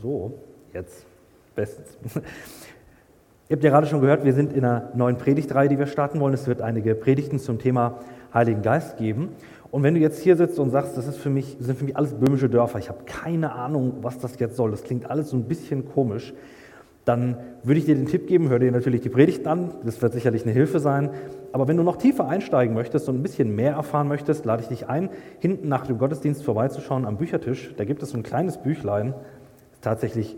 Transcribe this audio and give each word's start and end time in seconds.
So, 0.00 0.32
jetzt. 0.72 1.04
Bestens. 1.54 1.88
Ihr 3.48 3.56
habt 3.56 3.64
ja 3.64 3.70
gerade 3.70 3.86
schon 3.86 4.00
gehört, 4.00 4.24
wir 4.24 4.32
sind 4.32 4.52
in 4.52 4.64
einer 4.64 4.90
neuen 4.94 5.18
Predigtreihe, 5.18 5.68
die 5.68 5.78
wir 5.78 5.86
starten 5.86 6.20
wollen. 6.20 6.32
Es 6.32 6.46
wird 6.46 6.62
einige 6.62 6.94
Predigten 6.94 7.38
zum 7.38 7.58
Thema 7.58 7.98
Heiligen 8.32 8.62
Geist 8.62 8.96
geben. 8.96 9.30
Und 9.70 9.82
wenn 9.82 9.94
du 9.94 10.00
jetzt 10.00 10.22
hier 10.22 10.36
sitzt 10.36 10.58
und 10.58 10.70
sagst, 10.70 10.96
das 10.96 11.06
ist 11.06 11.18
für 11.18 11.28
mich, 11.28 11.56
sind 11.60 11.76
für 11.76 11.84
mich 11.84 11.96
alles 11.96 12.14
böhmische 12.14 12.48
Dörfer, 12.48 12.78
ich 12.78 12.88
habe 12.88 13.00
keine 13.04 13.52
Ahnung, 13.52 13.96
was 14.00 14.18
das 14.18 14.38
jetzt 14.38 14.56
soll, 14.56 14.70
das 14.70 14.84
klingt 14.84 15.10
alles 15.10 15.30
so 15.30 15.36
ein 15.36 15.44
bisschen 15.44 15.86
komisch, 15.86 16.32
dann 17.04 17.36
würde 17.62 17.78
ich 17.78 17.86
dir 17.86 17.94
den 17.94 18.06
Tipp 18.06 18.26
geben, 18.26 18.48
hör 18.48 18.58
dir 18.58 18.72
natürlich 18.72 19.00
die 19.00 19.08
Predigten 19.08 19.48
an, 19.48 19.72
das 19.84 20.00
wird 20.00 20.12
sicherlich 20.12 20.44
eine 20.44 20.52
Hilfe 20.52 20.80
sein. 20.80 21.10
Aber 21.52 21.66
wenn 21.66 21.76
du 21.76 21.82
noch 21.82 21.96
tiefer 21.96 22.28
einsteigen 22.28 22.74
möchtest 22.74 23.08
und 23.08 23.16
ein 23.16 23.22
bisschen 23.22 23.54
mehr 23.54 23.72
erfahren 23.72 24.08
möchtest, 24.08 24.44
lade 24.44 24.62
ich 24.62 24.68
dich 24.68 24.88
ein, 24.88 25.10
hinten 25.40 25.68
nach 25.68 25.86
dem 25.86 25.98
Gottesdienst 25.98 26.44
vorbeizuschauen 26.44 27.04
am 27.04 27.16
Büchertisch. 27.16 27.74
Da 27.76 27.84
gibt 27.84 28.02
es 28.02 28.10
so 28.10 28.16
ein 28.16 28.22
kleines 28.22 28.58
Büchlein, 28.58 29.14
tatsächlich 29.80 30.36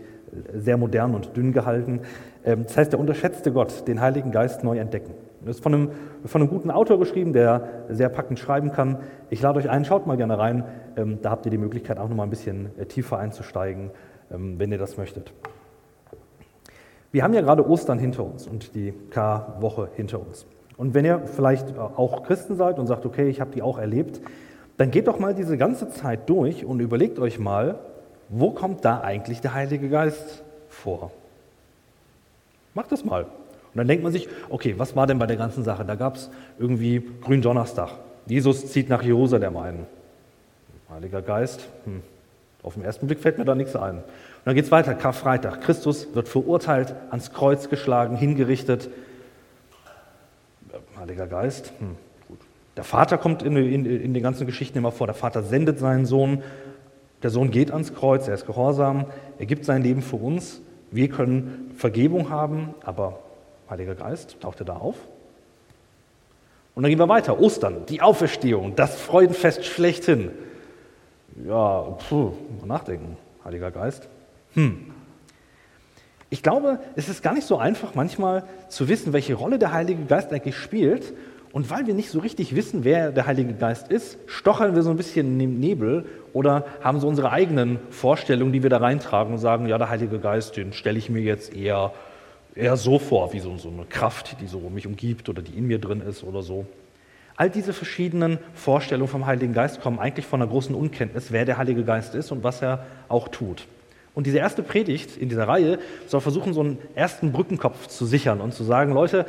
sehr 0.53 0.77
modern 0.77 1.15
und 1.15 1.35
dünn 1.35 1.53
gehalten. 1.53 2.01
Ähm, 2.45 2.63
das 2.63 2.77
heißt, 2.77 2.91
der 2.91 2.99
unterschätzte 2.99 3.51
Gott, 3.51 3.87
den 3.87 4.01
Heiligen 4.01 4.31
Geist 4.31 4.63
neu 4.63 4.77
entdecken. 4.77 5.13
Das 5.45 5.57
ist 5.57 5.63
von 5.63 5.73
einem, 5.73 5.89
von 6.25 6.41
einem 6.41 6.49
guten 6.49 6.71
Autor 6.71 6.99
geschrieben, 6.99 7.33
der 7.33 7.67
sehr 7.89 8.09
packend 8.09 8.39
schreiben 8.39 8.71
kann. 8.71 8.99
Ich 9.29 9.41
lade 9.41 9.59
euch 9.59 9.69
ein, 9.69 9.83
schaut 9.83 10.07
mal 10.07 10.15
gerne 10.15 10.37
rein. 10.37 10.63
Ähm, 10.95 11.19
da 11.21 11.31
habt 11.31 11.45
ihr 11.45 11.51
die 11.51 11.57
Möglichkeit, 11.57 11.97
auch 11.99 12.07
noch 12.07 12.15
mal 12.15 12.23
ein 12.23 12.29
bisschen 12.29 12.69
äh, 12.77 12.85
tiefer 12.85 13.17
einzusteigen, 13.17 13.91
ähm, 14.31 14.57
wenn 14.57 14.71
ihr 14.71 14.77
das 14.77 14.97
möchtet. 14.97 15.33
Wir 17.11 17.23
haben 17.23 17.33
ja 17.33 17.41
gerade 17.41 17.67
Ostern 17.67 17.99
hinter 17.99 18.23
uns 18.23 18.47
und 18.47 18.73
die 18.73 18.93
K-Woche 19.11 19.89
hinter 19.95 20.19
uns. 20.19 20.47
Und 20.77 20.93
wenn 20.93 21.05
ihr 21.05 21.19
vielleicht 21.25 21.71
äh, 21.71 21.79
auch 21.79 22.23
Christen 22.23 22.55
seid 22.55 22.79
und 22.79 22.87
sagt, 22.87 23.05
okay, 23.05 23.27
ich 23.27 23.41
habe 23.41 23.51
die 23.51 23.61
auch 23.61 23.77
erlebt, 23.77 24.21
dann 24.77 24.89
geht 24.89 25.07
doch 25.07 25.19
mal 25.19 25.35
diese 25.35 25.57
ganze 25.57 25.89
Zeit 25.89 26.29
durch 26.29 26.65
und 26.65 26.79
überlegt 26.79 27.19
euch 27.19 27.37
mal, 27.37 27.79
wo 28.29 28.51
kommt 28.51 28.85
da 28.85 29.01
eigentlich 29.01 29.41
der 29.41 29.53
Heilige 29.53 29.89
Geist 29.89 30.43
vor? 30.69 31.11
Macht 32.73 32.91
das 32.91 33.05
mal. 33.05 33.23
Und 33.23 33.77
dann 33.77 33.87
denkt 33.87 34.03
man 34.03 34.11
sich, 34.11 34.27
okay, 34.49 34.75
was 34.77 34.95
war 34.95 35.07
denn 35.07 35.19
bei 35.19 35.25
der 35.25 35.35
ganzen 35.35 35.63
Sache? 35.63 35.83
Da 35.83 35.95
gab 35.95 36.15
es 36.15 36.29
irgendwie 36.59 37.03
Gründonnerstag. 37.21 37.91
Jesus 38.27 38.71
zieht 38.71 38.89
nach 38.89 39.01
Jerusalem 39.01 39.57
ein. 39.57 39.85
Heiliger 40.89 41.21
Geist, 41.21 41.67
hm. 41.85 42.01
auf 42.61 42.75
den 42.75 42.83
ersten 42.83 43.07
Blick 43.07 43.19
fällt 43.19 43.39
mir 43.39 43.45
da 43.45 43.55
nichts 43.55 43.75
ein. 43.75 43.95
Und 43.95 44.03
dann 44.45 44.55
geht 44.55 44.65
es 44.65 44.71
weiter, 44.71 44.93
Karfreitag. 44.93 45.61
Christus 45.61 46.13
wird 46.13 46.27
verurteilt, 46.27 46.93
ans 47.09 47.33
Kreuz 47.33 47.67
geschlagen, 47.69 48.15
hingerichtet. 48.15 48.89
Heiliger 50.99 51.25
Geist, 51.25 51.73
hm. 51.79 51.95
Gut. 52.27 52.39
Der 52.77 52.83
Vater 52.83 53.17
kommt 53.17 53.41
in, 53.41 53.57
in, 53.57 53.85
in 53.85 54.13
den 54.13 54.21
ganzen 54.21 54.45
Geschichten 54.45 54.77
immer 54.77 54.91
vor. 54.91 55.07
Der 55.07 55.15
Vater 55.15 55.41
sendet 55.41 55.79
seinen 55.79 56.05
Sohn. 56.05 56.43
Der 57.23 57.29
Sohn 57.29 57.51
geht 57.51 57.71
ans 57.71 57.93
Kreuz, 57.93 58.27
er 58.27 58.33
ist 58.33 58.45
gehorsam, 58.45 59.05
er 59.39 59.45
gibt 59.45 59.65
sein 59.65 59.81
Leben 59.81 60.01
für 60.01 60.17
uns. 60.17 60.61
Wir 60.91 61.07
können 61.09 61.71
Vergebung 61.77 62.29
haben, 62.29 62.75
aber 62.83 63.19
Heiliger 63.69 63.95
Geist, 63.95 64.39
taucht 64.41 64.59
er 64.59 64.65
da 64.65 64.75
auf? 64.75 64.95
Und 66.75 66.83
dann 66.83 66.89
gehen 66.89 66.99
wir 66.99 67.09
weiter. 67.09 67.39
Ostern, 67.39 67.85
die 67.87 68.01
Auferstehung, 68.01 68.75
das 68.75 68.99
Freudenfest 68.99 69.65
schlechthin. 69.65 70.31
Ja, 71.47 71.97
puh, 72.09 72.33
mal 72.59 72.67
nachdenken. 72.67 73.17
Heiliger 73.45 73.71
Geist. 73.71 74.07
Hm. 74.53 74.91
Ich 76.29 76.43
glaube, 76.43 76.79
es 76.95 77.09
ist 77.09 77.21
gar 77.21 77.33
nicht 77.33 77.47
so 77.47 77.57
einfach, 77.57 77.95
manchmal 77.95 78.43
zu 78.67 78.87
wissen, 78.89 79.13
welche 79.13 79.35
Rolle 79.35 79.59
der 79.59 79.71
Heilige 79.71 80.03
Geist 80.05 80.31
eigentlich 80.31 80.57
spielt. 80.57 81.13
Und 81.51 81.69
weil 81.69 81.85
wir 81.85 81.93
nicht 81.93 82.09
so 82.09 82.19
richtig 82.19 82.55
wissen, 82.55 82.83
wer 82.83 83.11
der 83.11 83.27
Heilige 83.27 83.53
Geist 83.53 83.89
ist, 83.89 84.17
stochern 84.25 84.75
wir 84.75 84.81
so 84.81 84.89
ein 84.89 84.97
bisschen 84.97 85.39
im 85.39 85.59
Nebel 85.59 86.05
oder 86.33 86.65
haben 86.81 86.99
so 86.99 87.07
unsere 87.07 87.31
eigenen 87.31 87.79
Vorstellungen, 87.91 88.51
die 88.51 88.63
wir 88.63 88.69
da 88.69 88.77
reintragen 88.77 89.33
und 89.33 89.39
sagen, 89.39 89.67
ja, 89.67 89.77
der 89.77 89.89
Heilige 89.89 90.19
Geist, 90.19 90.57
den 90.57 90.73
stelle 90.73 90.97
ich 90.97 91.09
mir 91.09 91.21
jetzt 91.21 91.55
eher, 91.55 91.93
eher 92.55 92.75
so 92.75 92.99
vor, 92.99 93.33
wie 93.33 93.39
so, 93.39 93.55
so 93.57 93.69
eine 93.69 93.85
Kraft, 93.85 94.37
die 94.41 94.47
so 94.47 94.59
mich 94.69 94.87
umgibt 94.87 95.29
oder 95.29 95.41
die 95.41 95.57
in 95.57 95.67
mir 95.67 95.79
drin 95.79 96.01
ist 96.01 96.23
oder 96.23 96.41
so. 96.41 96.65
All 97.35 97.49
diese 97.49 97.73
verschiedenen 97.73 98.37
Vorstellungen 98.53 99.09
vom 99.09 99.25
Heiligen 99.25 99.53
Geist 99.53 99.81
kommen 99.81 99.99
eigentlich 99.99 100.25
von 100.25 100.41
einer 100.41 100.49
großen 100.49 100.75
Unkenntnis, 100.75 101.31
wer 101.31 101.45
der 101.45 101.57
Heilige 101.57 101.83
Geist 101.83 102.13
ist 102.13 102.31
und 102.31 102.43
was 102.43 102.61
er 102.61 102.85
auch 103.09 103.27
tut. 103.27 103.65
Und 104.15 104.27
diese 104.27 104.37
erste 104.37 104.61
Predigt 104.61 105.17
in 105.17 105.29
dieser 105.29 105.47
Reihe 105.47 105.79
soll 106.05 106.21
versuchen, 106.21 106.53
so 106.53 106.61
einen 106.61 106.77
ersten 106.93 107.31
Brückenkopf 107.31 107.87
zu 107.87 108.05
sichern 108.05 108.41
und 108.41 108.53
zu 108.53 108.63
sagen, 108.63 108.93
Leute, 108.93 109.25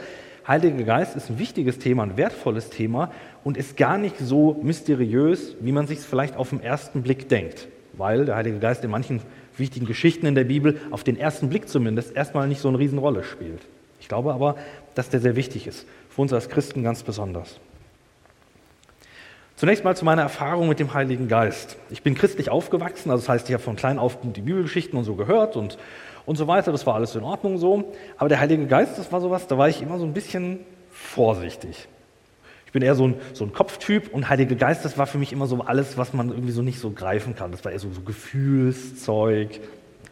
Heiliger 0.46 0.84
Geist 0.84 1.16
ist 1.16 1.30
ein 1.30 1.38
wichtiges 1.38 1.78
Thema, 1.78 2.02
ein 2.02 2.18
wertvolles 2.18 2.68
Thema 2.68 3.10
und 3.44 3.56
ist 3.56 3.78
gar 3.78 3.96
nicht 3.96 4.18
so 4.18 4.60
mysteriös, 4.62 5.56
wie 5.60 5.72
man 5.72 5.86
sich 5.86 6.00
es 6.00 6.04
vielleicht 6.04 6.36
auf 6.36 6.50
den 6.50 6.62
ersten 6.62 7.02
Blick 7.02 7.30
denkt, 7.30 7.68
weil 7.94 8.26
der 8.26 8.36
Heilige 8.36 8.58
Geist 8.58 8.84
in 8.84 8.90
manchen 8.90 9.22
wichtigen 9.56 9.86
Geschichten 9.86 10.26
in 10.26 10.34
der 10.34 10.44
Bibel 10.44 10.78
auf 10.90 11.02
den 11.02 11.16
ersten 11.16 11.48
Blick 11.48 11.68
zumindest 11.68 12.14
erstmal 12.14 12.46
nicht 12.46 12.60
so 12.60 12.68
eine 12.68 12.78
Riesenrolle 12.78 13.24
spielt. 13.24 13.62
Ich 14.00 14.08
glaube 14.08 14.34
aber, 14.34 14.56
dass 14.94 15.08
der 15.08 15.20
sehr 15.20 15.34
wichtig 15.34 15.66
ist, 15.66 15.86
für 16.10 16.20
uns 16.20 16.32
als 16.34 16.50
Christen 16.50 16.82
ganz 16.82 17.02
besonders. 17.02 17.58
Zunächst 19.64 19.82
mal 19.82 19.96
zu 19.96 20.04
meiner 20.04 20.20
Erfahrung 20.20 20.68
mit 20.68 20.78
dem 20.78 20.92
Heiligen 20.92 21.26
Geist. 21.26 21.78
Ich 21.88 22.02
bin 22.02 22.14
christlich 22.14 22.50
aufgewachsen, 22.50 23.10
also 23.10 23.22
das 23.22 23.30
heißt, 23.30 23.48
ich 23.48 23.54
habe 23.54 23.62
von 23.62 23.76
klein 23.76 23.98
auf 23.98 24.18
die 24.20 24.42
Bibelgeschichten 24.42 24.98
und 24.98 25.04
so 25.04 25.14
gehört 25.14 25.56
und 25.56 25.78
und 26.26 26.36
so 26.36 26.46
weiter. 26.46 26.70
Das 26.70 26.84
war 26.84 26.96
alles 26.96 27.14
in 27.14 27.22
Ordnung 27.22 27.56
so. 27.56 27.94
Aber 28.18 28.28
der 28.28 28.40
Heilige 28.40 28.66
Geist, 28.66 28.98
das 28.98 29.10
war 29.10 29.22
sowas, 29.22 29.46
da 29.46 29.56
war 29.56 29.70
ich 29.70 29.80
immer 29.80 29.96
so 29.96 30.04
ein 30.04 30.12
bisschen 30.12 30.58
vorsichtig. 30.90 31.88
Ich 32.66 32.72
bin 32.72 32.82
eher 32.82 32.94
so 32.94 33.08
ein, 33.08 33.14
so 33.32 33.42
ein 33.44 33.54
Kopftyp 33.54 34.12
und 34.12 34.28
Heilige 34.28 34.54
Geist, 34.54 34.84
das 34.84 34.98
war 34.98 35.06
für 35.06 35.16
mich 35.16 35.32
immer 35.32 35.46
so 35.46 35.58
alles, 35.62 35.96
was 35.96 36.12
man 36.12 36.28
irgendwie 36.28 36.52
so 36.52 36.60
nicht 36.60 36.78
so 36.78 36.90
greifen 36.90 37.34
kann. 37.34 37.50
Das 37.50 37.64
war 37.64 37.72
eher 37.72 37.78
so, 37.78 37.90
so 37.90 38.02
Gefühlszeug, 38.02 39.60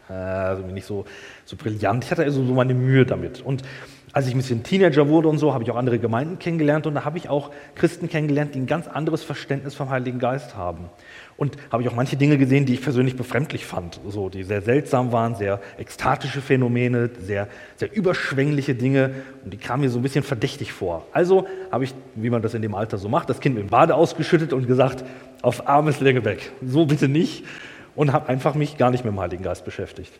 äh, 0.08 0.14
also 0.14 0.62
nicht 0.62 0.86
so, 0.86 1.04
so 1.44 1.56
brillant. 1.56 2.04
Ich 2.04 2.10
hatte 2.10 2.22
also 2.22 2.42
so 2.42 2.54
meine 2.54 2.72
Mühe 2.72 3.04
damit. 3.04 3.42
Und 3.42 3.64
als 4.12 4.26
ich 4.26 4.34
ein 4.34 4.38
bisschen 4.38 4.62
Teenager 4.62 5.08
wurde 5.08 5.28
und 5.28 5.38
so, 5.38 5.54
habe 5.54 5.64
ich 5.64 5.70
auch 5.70 5.76
andere 5.76 5.98
Gemeinden 5.98 6.38
kennengelernt 6.38 6.86
und 6.86 6.94
da 6.94 7.04
habe 7.04 7.16
ich 7.16 7.28
auch 7.28 7.50
Christen 7.74 8.08
kennengelernt, 8.08 8.54
die 8.54 8.60
ein 8.60 8.66
ganz 8.66 8.86
anderes 8.86 9.24
Verständnis 9.24 9.74
vom 9.74 9.88
Heiligen 9.88 10.18
Geist 10.18 10.54
haben. 10.54 10.90
Und 11.38 11.56
habe 11.70 11.82
ich 11.82 11.88
auch 11.88 11.94
manche 11.94 12.16
Dinge 12.16 12.36
gesehen, 12.36 12.66
die 12.66 12.74
ich 12.74 12.82
persönlich 12.82 13.16
befremdlich 13.16 13.64
fand, 13.64 14.00
so, 14.06 14.28
die 14.28 14.44
sehr 14.44 14.60
seltsam 14.60 15.12
waren, 15.12 15.34
sehr 15.34 15.60
ekstatische 15.78 16.42
Phänomene, 16.42 17.10
sehr, 17.20 17.48
sehr 17.76 17.94
überschwängliche 17.94 18.74
Dinge 18.74 19.12
und 19.44 19.52
die 19.52 19.56
kamen 19.56 19.82
mir 19.82 19.90
so 19.90 19.98
ein 19.98 20.02
bisschen 20.02 20.24
verdächtig 20.24 20.72
vor. 20.72 21.06
Also 21.12 21.46
habe 21.70 21.84
ich, 21.84 21.94
wie 22.14 22.30
man 22.30 22.42
das 22.42 22.52
in 22.52 22.62
dem 22.62 22.74
Alter 22.74 22.98
so 22.98 23.08
macht, 23.08 23.30
das 23.30 23.40
Kind 23.40 23.54
mit 23.54 23.64
dem 23.64 23.70
Bade 23.70 23.94
ausgeschüttet 23.94 24.52
und 24.52 24.66
gesagt, 24.66 25.04
auf 25.40 25.68
armes 25.68 26.00
Länge 26.00 26.24
weg, 26.24 26.52
so 26.64 26.84
bitte 26.84 27.08
nicht 27.08 27.44
und 27.94 28.12
habe 28.12 28.28
einfach 28.28 28.54
mich 28.54 28.76
gar 28.76 28.90
nicht 28.90 29.04
mit 29.04 29.14
dem 29.14 29.20
Heiligen 29.20 29.42
Geist 29.42 29.64
beschäftigt. 29.64 30.12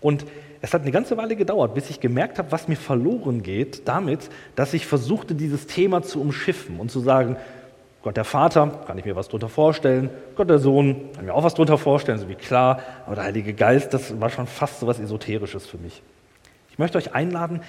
Und 0.00 0.24
es 0.62 0.74
hat 0.74 0.82
eine 0.82 0.90
ganze 0.90 1.16
Weile 1.16 1.36
gedauert, 1.36 1.74
bis 1.74 1.90
ich 1.90 2.00
gemerkt 2.00 2.38
habe, 2.38 2.52
was 2.52 2.68
mir 2.68 2.76
verloren 2.76 3.42
geht, 3.42 3.88
damit, 3.88 4.28
dass 4.56 4.74
ich 4.74 4.86
versuchte, 4.86 5.34
dieses 5.34 5.66
Thema 5.66 6.02
zu 6.02 6.20
umschiffen 6.20 6.78
und 6.78 6.90
zu 6.90 7.00
sagen, 7.00 7.36
Gott 8.02 8.16
der 8.16 8.24
Vater, 8.24 8.80
kann 8.86 8.96
ich 8.96 9.04
mir 9.04 9.14
was 9.14 9.28
drunter 9.28 9.50
vorstellen. 9.50 10.08
Gott 10.34 10.48
der 10.48 10.58
Sohn, 10.58 11.12
kann 11.12 11.20
ich 11.20 11.26
mir 11.26 11.34
auch 11.34 11.44
was 11.44 11.54
drunter 11.54 11.76
vorstellen, 11.76 12.18
so 12.18 12.28
wie 12.28 12.34
klar. 12.34 12.80
Aber 13.04 13.14
der 13.14 13.24
Heilige 13.24 13.52
Geist, 13.52 13.92
das 13.92 14.18
war 14.18 14.30
schon 14.30 14.46
fast 14.46 14.80
so 14.80 14.86
was 14.86 14.98
Esoterisches 14.98 15.66
für 15.66 15.76
mich. 15.76 16.02
Ich 16.70 16.78
möchte 16.78 16.96
euch 16.96 17.14
einladen, 17.14 17.60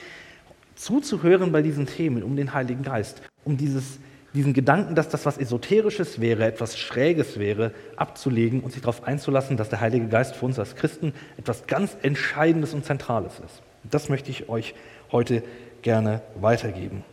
zuzuhören 0.75 1.51
bei 1.51 1.61
diesen 1.61 1.85
Themen 1.85 2.23
um 2.23 2.37
den 2.37 2.53
Heiligen 2.53 2.83
Geist, 2.83 3.21
um 3.43 3.57
dieses, 3.57 3.99
diesen 4.33 4.53
Gedanken, 4.53 4.95
dass 4.95 5.09
das 5.09 5.25
was 5.25 5.37
Esoterisches 5.37 6.21
wäre, 6.21 6.45
etwas 6.45 6.77
Schräges 6.77 7.37
wäre, 7.37 7.73
abzulegen 7.97 8.61
und 8.61 8.71
sich 8.71 8.81
darauf 8.81 9.03
einzulassen, 9.03 9.57
dass 9.57 9.69
der 9.69 9.81
Heilige 9.81 10.07
Geist 10.07 10.35
für 10.35 10.45
uns 10.45 10.57
als 10.57 10.75
Christen 10.75 11.13
etwas 11.37 11.67
ganz 11.67 11.97
Entscheidendes 12.01 12.73
und 12.73 12.85
Zentrales 12.85 13.33
ist. 13.45 13.61
Das 13.83 14.09
möchte 14.09 14.31
ich 14.31 14.47
euch 14.47 14.73
heute 15.11 15.43
gerne 15.81 16.21
weitergeben. 16.39 17.03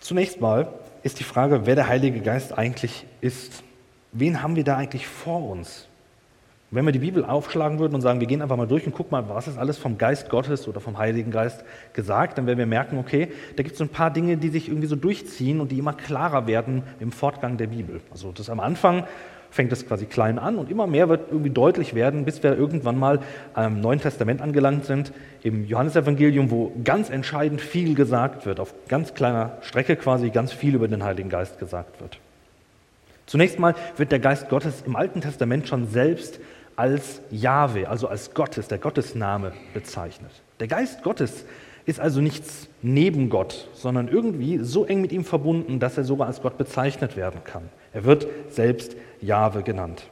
Zunächst 0.00 0.40
mal 0.40 0.72
ist 1.02 1.20
die 1.20 1.24
Frage, 1.24 1.66
wer 1.66 1.74
der 1.74 1.86
Heilige 1.86 2.20
Geist 2.20 2.56
eigentlich 2.56 3.04
ist. 3.20 3.62
Wen 4.12 4.42
haben 4.42 4.56
wir 4.56 4.64
da 4.64 4.76
eigentlich 4.76 5.06
vor 5.06 5.48
uns? 5.48 5.86
Wenn 6.70 6.84
wir 6.84 6.92
die 6.92 7.00
Bibel 7.00 7.24
aufschlagen 7.24 7.78
würden 7.78 7.94
und 7.94 8.00
sagen, 8.00 8.20
wir 8.20 8.28
gehen 8.28 8.42
einfach 8.42 8.56
mal 8.56 8.66
durch 8.66 8.86
und 8.86 8.92
gucken 8.92 9.10
mal, 9.10 9.28
was 9.28 9.48
ist 9.48 9.58
alles 9.58 9.76
vom 9.76 9.98
Geist 9.98 10.28
Gottes 10.28 10.68
oder 10.68 10.80
vom 10.80 10.98
Heiligen 10.98 11.32
Geist 11.32 11.64
gesagt, 11.94 12.38
dann 12.38 12.46
werden 12.46 12.58
wir 12.58 12.66
merken, 12.66 12.98
okay, 12.98 13.28
da 13.56 13.62
gibt 13.62 13.72
es 13.72 13.78
so 13.78 13.84
ein 13.84 13.88
paar 13.88 14.12
Dinge, 14.12 14.36
die 14.36 14.50
sich 14.50 14.68
irgendwie 14.68 14.86
so 14.86 14.96
durchziehen 14.96 15.60
und 15.60 15.72
die 15.72 15.78
immer 15.78 15.92
klarer 15.92 16.46
werden 16.46 16.82
im 17.00 17.10
Fortgang 17.10 17.56
der 17.56 17.66
Bibel. 17.66 18.00
Also 18.12 18.30
das 18.32 18.48
am 18.50 18.60
Anfang 18.60 19.04
fängt 19.50 19.72
es 19.72 19.84
quasi 19.86 20.06
klein 20.06 20.38
an 20.38 20.58
und 20.58 20.70
immer 20.70 20.86
mehr 20.86 21.08
wird 21.08 21.32
irgendwie 21.32 21.50
deutlich 21.50 21.94
werden, 21.94 22.24
bis 22.24 22.42
wir 22.44 22.56
irgendwann 22.56 22.96
mal 22.96 23.18
im 23.56 23.80
Neuen 23.80 24.00
Testament 24.00 24.40
angelangt 24.40 24.84
sind, 24.84 25.12
im 25.42 25.66
Johannesevangelium, 25.66 26.52
wo 26.52 26.72
ganz 26.84 27.10
entscheidend 27.10 27.60
viel 27.60 27.96
gesagt 27.96 28.46
wird, 28.46 28.60
auf 28.60 28.72
ganz 28.88 29.14
kleiner 29.14 29.58
Strecke 29.62 29.96
quasi 29.96 30.30
ganz 30.30 30.52
viel 30.52 30.76
über 30.76 30.86
den 30.86 31.02
Heiligen 31.02 31.30
Geist 31.30 31.58
gesagt 31.58 32.00
wird. 32.00 32.18
Zunächst 33.26 33.58
mal 33.58 33.74
wird 33.96 34.12
der 34.12 34.18
Geist 34.18 34.48
Gottes 34.48 34.82
im 34.86 34.96
Alten 34.96 35.20
Testament 35.20 35.68
schon 35.68 35.88
selbst 35.88 36.40
als 36.80 37.20
Jahwe, 37.30 37.90
also 37.90 38.08
als 38.08 38.32
Gottes, 38.32 38.68
der 38.68 38.78
Gottesname 38.78 39.52
bezeichnet. 39.74 40.30
Der 40.60 40.66
Geist 40.66 41.02
Gottes 41.02 41.44
ist 41.84 42.00
also 42.00 42.22
nichts 42.22 42.68
neben 42.80 43.28
Gott, 43.28 43.68
sondern 43.74 44.08
irgendwie 44.08 44.60
so 44.64 44.86
eng 44.86 45.02
mit 45.02 45.12
ihm 45.12 45.26
verbunden, 45.26 45.78
dass 45.78 45.98
er 45.98 46.04
sogar 46.04 46.26
als 46.26 46.40
Gott 46.40 46.56
bezeichnet 46.56 47.18
werden 47.18 47.44
kann. 47.44 47.68
Er 47.92 48.04
wird 48.04 48.26
selbst 48.48 48.96
Jahwe 49.20 49.62
genannt. 49.62 50.04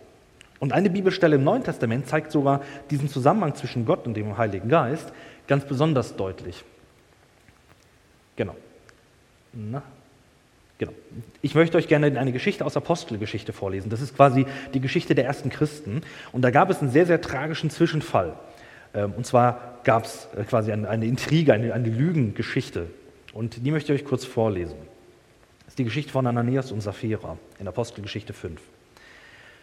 Und 0.61 0.75
eine 0.75 0.91
Bibelstelle 0.91 1.37
im 1.37 1.45
Neuen 1.45 1.65
Testament 1.65 2.07
zeigt 2.07 2.33
sogar 2.33 2.61
diesen 2.91 3.09
Zusammenhang 3.09 3.55
zwischen 3.55 3.87
Gott 3.87 4.07
und 4.07 4.13
dem 4.13 4.37
Heiligen 4.37 4.69
Geist 4.69 5.11
ganz 5.47 5.65
besonders 5.65 6.17
deutlich. 6.17 6.65
Genau. 8.37 8.55
Na, 9.55 9.83
genau. 10.79 10.93
Ich 11.43 11.55
möchte 11.55 11.77
euch 11.77 11.89
gerne 11.89 12.19
eine 12.19 12.33
Geschichte 12.33 12.65
aus 12.65 12.77
Apostelgeschichte 12.77 13.53
vorlesen. 13.53 13.91
Das 13.91 14.01
ist 14.01 14.17
quasi 14.17 14.47
die 14.75 14.81
Geschichte 14.81 15.15
der 15.15 15.25
ersten 15.25 15.51
Christen. 15.51 16.03
Und 16.33 16.43
da 16.43 16.51
gab 16.51 16.71
es 16.71 16.81
einen 16.81 16.91
sehr, 16.91 17.07
sehr 17.07 17.21
tragischen 17.21 17.71
Zwischenfall. 17.71 18.35
Ähm, 18.95 19.13
und 19.17 19.27
zwar 19.27 19.81
gab 19.85 20.05
es 20.05 20.29
äh, 20.37 20.45
quasi 20.45 20.73
eine 20.73 21.07
Intrige, 21.07 21.53
eine, 21.53 21.73
eine 21.75 21.89
Lügengeschichte. 21.89 22.87
Und 23.33 23.65
die 23.65 23.71
möchte 23.71 23.93
ich 23.93 24.03
euch 24.03 24.09
kurz 24.09 24.25
vorlesen. 24.25 24.77
Das 25.65 25.73
ist 25.73 25.79
die 25.79 25.85
Geschichte 25.85 26.13
von 26.13 26.27
Ananias 26.27 26.73
und 26.73 26.81
Sapphira 26.81 27.37
in 27.59 27.69
Apostelgeschichte 27.69 28.33
5. 28.33 28.61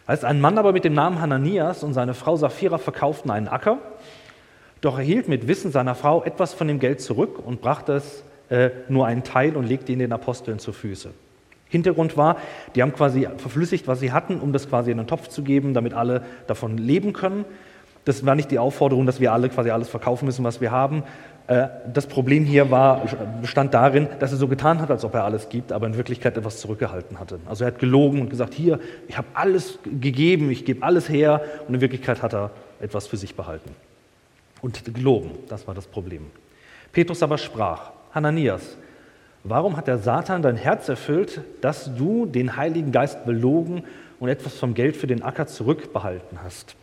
Als 0.06 0.22
ein 0.22 0.40
Mann 0.40 0.56
aber 0.56 0.72
mit 0.72 0.84
dem 0.84 0.94
Namen 0.94 1.20
Hananias 1.20 1.82
und 1.82 1.92
seine 1.92 2.14
Frau 2.14 2.36
Sapphira 2.36 2.78
verkauften 2.78 3.30
einen 3.30 3.48
Acker, 3.48 3.78
doch 4.80 4.98
erhielt 4.98 5.28
mit 5.28 5.48
Wissen 5.48 5.72
seiner 5.72 5.96
Frau 5.96 6.22
etwas 6.22 6.54
von 6.54 6.68
dem 6.68 6.78
Geld 6.78 7.00
zurück 7.00 7.44
und 7.44 7.60
brachte 7.60 7.94
es 7.94 8.22
äh, 8.48 8.70
nur 8.88 9.06
einen 9.06 9.24
Teil 9.24 9.56
und 9.56 9.66
legte 9.66 9.92
ihn 9.92 9.98
den 9.98 10.12
Aposteln 10.12 10.58
zu 10.58 10.72
Füße. 10.72 11.10
Hintergrund 11.68 12.16
war, 12.16 12.36
die 12.74 12.82
haben 12.82 12.92
quasi 12.92 13.28
verflüssigt, 13.38 13.88
was 13.88 14.00
sie 14.00 14.12
hatten, 14.12 14.38
um 14.40 14.52
das 14.52 14.68
quasi 14.68 14.92
in 14.92 14.98
einen 14.98 15.08
Topf 15.08 15.28
zu 15.28 15.42
geben, 15.42 15.74
damit 15.74 15.94
alle 15.94 16.22
davon 16.46 16.78
leben 16.78 17.12
können. 17.12 17.44
Das 18.04 18.24
war 18.24 18.36
nicht 18.36 18.52
die 18.52 18.60
Aufforderung, 18.60 19.04
dass 19.04 19.18
wir 19.20 19.32
alle 19.32 19.48
quasi 19.48 19.70
alles 19.70 19.88
verkaufen 19.88 20.26
müssen, 20.26 20.44
was 20.44 20.60
wir 20.60 20.70
haben. 20.70 21.02
Äh, 21.48 21.66
das 21.92 22.06
Problem 22.06 22.44
hier 22.44 22.70
war, 22.70 23.02
bestand 23.40 23.74
darin, 23.74 24.08
dass 24.20 24.30
er 24.30 24.38
so 24.38 24.46
getan 24.46 24.80
hat, 24.80 24.90
als 24.90 25.04
ob 25.04 25.14
er 25.14 25.24
alles 25.24 25.48
gibt, 25.48 25.72
aber 25.72 25.88
in 25.88 25.96
Wirklichkeit 25.96 26.36
etwas 26.36 26.60
zurückgehalten 26.60 27.18
hatte. 27.18 27.40
Also 27.46 27.64
er 27.64 27.72
hat 27.72 27.80
gelogen 27.80 28.20
und 28.20 28.30
gesagt, 28.30 28.54
hier, 28.54 28.78
ich 29.08 29.18
habe 29.18 29.26
alles 29.34 29.80
gegeben, 29.84 30.50
ich 30.50 30.64
gebe 30.64 30.84
alles 30.84 31.08
her 31.08 31.42
und 31.66 31.74
in 31.74 31.80
Wirklichkeit 31.80 32.22
hat 32.22 32.32
er 32.32 32.52
etwas 32.80 33.08
für 33.08 33.16
sich 33.16 33.34
behalten. 33.34 33.70
Und 34.62 34.84
gelogen, 34.94 35.32
das 35.48 35.66
war 35.66 35.74
das 35.74 35.86
Problem. 35.86 36.26
Petrus 36.92 37.22
aber 37.22 37.38
sprach, 37.38 37.90
Hananias, 38.16 38.78
warum 39.44 39.76
hat 39.76 39.88
der 39.88 39.98
Satan 39.98 40.40
dein 40.40 40.56
Herz 40.56 40.88
erfüllt, 40.88 41.42
dass 41.60 41.94
du 41.94 42.24
den 42.24 42.56
Heiligen 42.56 42.90
Geist 42.90 43.26
belogen 43.26 43.84
und 44.18 44.30
etwas 44.30 44.54
vom 44.58 44.72
Geld 44.72 44.96
für 44.96 45.06
den 45.06 45.22
Acker 45.22 45.46
zurückbehalten 45.46 46.42
hast? 46.42 46.76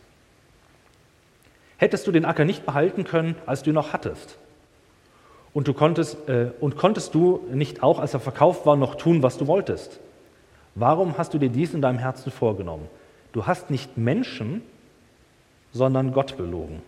Hättest 1.76 2.06
du 2.06 2.12
den 2.12 2.24
Acker 2.24 2.44
nicht 2.44 2.64
behalten 2.64 3.02
können, 3.02 3.34
als 3.46 3.64
du 3.64 3.70
ihn 3.70 3.74
noch 3.74 3.92
hattest? 3.92 4.38
Und, 5.52 5.66
du 5.66 5.74
konntest, 5.74 6.28
äh, 6.28 6.52
und 6.60 6.76
konntest 6.76 7.16
du 7.16 7.44
nicht 7.52 7.82
auch, 7.82 7.98
als 7.98 8.14
er 8.14 8.20
verkauft 8.20 8.64
war, 8.64 8.76
noch 8.76 8.94
tun, 8.94 9.24
was 9.24 9.36
du 9.36 9.48
wolltest? 9.48 9.98
Warum 10.76 11.18
hast 11.18 11.34
du 11.34 11.38
dir 11.38 11.48
dies 11.48 11.74
in 11.74 11.82
deinem 11.82 11.98
Herzen 11.98 12.30
vorgenommen? 12.30 12.86
Du 13.32 13.48
hast 13.48 13.70
nicht 13.70 13.98
Menschen, 13.98 14.62
sondern 15.72 16.12
Gott 16.12 16.36
belogen. 16.36 16.80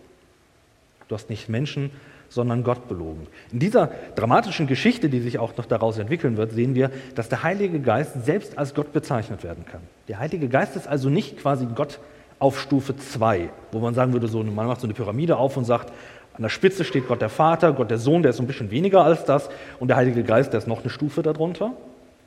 Du 1.09 1.15
hast 1.15 1.29
nicht 1.29 1.49
Menschen, 1.49 1.91
sondern 2.29 2.63
Gott 2.63 2.87
belogen. 2.87 3.27
In 3.51 3.59
dieser 3.59 3.91
dramatischen 4.15 4.67
Geschichte, 4.67 5.09
die 5.09 5.19
sich 5.19 5.39
auch 5.39 5.55
noch 5.57 5.65
daraus 5.65 5.97
entwickeln 5.97 6.37
wird, 6.37 6.51
sehen 6.51 6.75
wir, 6.75 6.91
dass 7.15 7.29
der 7.29 7.43
Heilige 7.43 7.79
Geist 7.79 8.25
selbst 8.25 8.57
als 8.57 8.73
Gott 8.73 8.93
bezeichnet 8.93 9.43
werden 9.43 9.65
kann. 9.65 9.81
Der 10.07 10.19
Heilige 10.19 10.47
Geist 10.47 10.75
ist 10.75 10.87
also 10.87 11.09
nicht 11.09 11.37
quasi 11.37 11.67
Gott 11.73 11.99
auf 12.39 12.59
Stufe 12.59 12.95
2, 12.95 13.49
wo 13.71 13.79
man 13.79 13.93
sagen 13.93 14.13
würde, 14.13 14.27
so, 14.27 14.43
man 14.43 14.67
macht 14.67 14.81
so 14.81 14.87
eine 14.87 14.93
Pyramide 14.93 15.37
auf 15.37 15.57
und 15.57 15.65
sagt, 15.65 15.91
an 16.33 16.43
der 16.43 16.49
Spitze 16.49 16.83
steht 16.83 17.07
Gott 17.07 17.21
der 17.21 17.29
Vater, 17.29 17.73
Gott 17.73 17.89
der 17.89 17.97
Sohn, 17.97 18.21
der 18.21 18.29
ist 18.29 18.39
ein 18.39 18.45
bisschen 18.45 18.69
weniger 18.69 19.03
als 19.03 19.25
das, 19.25 19.49
und 19.79 19.87
der 19.87 19.97
Heilige 19.97 20.23
Geist, 20.23 20.53
der 20.53 20.59
ist 20.59 20.67
noch 20.67 20.81
eine 20.81 20.91
Stufe 20.91 21.23
darunter. 21.23 21.73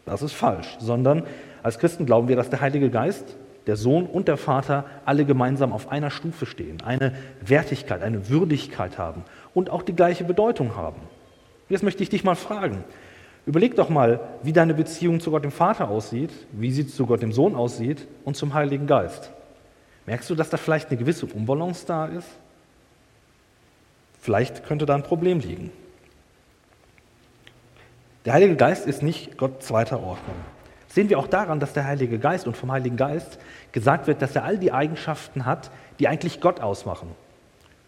Das 0.05 0.23
ist 0.23 0.33
falsch, 0.33 0.77
sondern 0.81 1.23
als 1.63 1.79
Christen 1.79 2.07
glauben 2.07 2.27
wir, 2.27 2.35
dass 2.35 2.51
der 2.51 2.61
Heilige 2.61 2.91
Geist, 2.91 3.37
der 3.69 3.77
Sohn 3.77 4.07
und 4.07 4.27
der 4.27 4.37
Vater 4.37 4.85
alle 5.05 5.25
gemeinsam 5.25 5.73
auf 5.73 5.93
einer 5.93 6.11
Stufe 6.11 6.47
stehen, 6.47 6.83
eine 6.85 7.13
Wertigkeit, 7.41 8.03
eine 8.03 8.29
Würdigkeit 8.29 8.99
haben 8.99 9.23
und 9.55 9.71
auch 9.71 9.83
die 9.83 9.95
gleiche 9.95 10.25
Bedeutung 10.25 10.77
haben. 10.77 11.01
Jetzt 11.69 11.83
möchte 11.83 12.03
ich 12.03 12.09
dich 12.09 12.25
mal 12.25 12.37
fragen. 12.37 12.85
Überleg 13.47 13.75
doch 13.77 13.89
mal, 13.89 14.21
wie 14.43 14.53
deine 14.53 14.75
Beziehung 14.75 15.21
zu 15.21 15.31
Gott 15.31 15.45
dem 15.45 15.51
Vater 15.51 15.89
aussieht, 15.89 16.31
wie 16.53 16.71
sie 16.71 16.87
zu 16.87 17.07
Gott 17.07 17.23
dem 17.23 17.33
Sohn 17.33 17.55
aussieht 17.55 18.07
und 18.25 18.37
zum 18.37 18.55
Heiligen 18.55 18.87
Geist. 18.87 19.31
Merkst 20.07 20.29
du, 20.29 20.35
dass 20.35 20.51
da 20.51 20.57
vielleicht 20.57 20.89
eine 20.89 20.99
gewisse 20.99 21.27
Unbalance 21.27 21.87
da 21.87 22.07
ist? 22.07 22.29
Vielleicht 24.21 24.67
könnte 24.67 24.87
da 24.87 24.95
ein 24.95 25.03
Problem 25.03 25.41
liegen. 25.41 25.71
Der 28.27 28.35
Heilige 28.35 28.57
Geist 28.57 28.87
ist 28.87 29.03
nicht 29.03 29.39
Gott 29.39 29.63
zweiter 29.63 29.97
Ordnung. 29.97 30.37
Sehen 30.89 31.09
wir 31.09 31.19
auch 31.19 31.29
daran, 31.29 31.61
dass 31.61 31.73
der 31.73 31.87
Heilige 31.87 32.19
Geist 32.19 32.47
und 32.47 32.57
vom 32.57 32.71
Heiligen 32.71 32.97
Geist 32.97 33.39
gesagt 33.73 34.07
wird, 34.09 34.21
dass 34.21 34.35
er 34.37 34.45
all 34.45 34.59
die 34.59 34.73
Eigenschaften 34.73 35.47
hat, 35.47 35.71
die 35.99 36.09
eigentlich 36.09 36.41
Gott 36.41 36.61
ausmachen. 36.61 37.09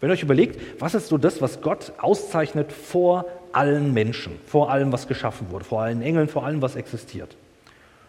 Wenn 0.03 0.09
ihr 0.09 0.15
euch 0.15 0.23
überlegt, 0.23 0.59
was 0.81 0.95
ist 0.95 1.07
so 1.07 1.17
das, 1.17 1.41
was 1.41 1.61
Gott 1.61 1.93
auszeichnet 1.97 2.73
vor 2.73 3.23
allen 3.53 3.93
Menschen, 3.93 4.33
vor 4.45 4.69
allem, 4.69 4.91
was 4.91 5.07
geschaffen 5.07 5.49
wurde, 5.49 5.63
vor 5.63 5.81
allen 5.81 6.01
Engeln, 6.01 6.27
vor 6.27 6.45
allem, 6.45 6.61
was 6.61 6.75
existiert. 6.75 7.37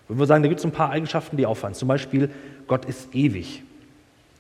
Würden 0.09 0.19
wir 0.19 0.27
sagen, 0.27 0.43
da 0.43 0.49
gibt 0.49 0.59
es 0.59 0.67
ein 0.67 0.73
paar 0.73 0.91
Eigenschaften, 0.91 1.37
die 1.37 1.47
auffallen. 1.47 1.75
Zum 1.75 1.87
Beispiel, 1.87 2.31
Gott 2.67 2.85
ist 2.85 3.15
ewig. 3.15 3.63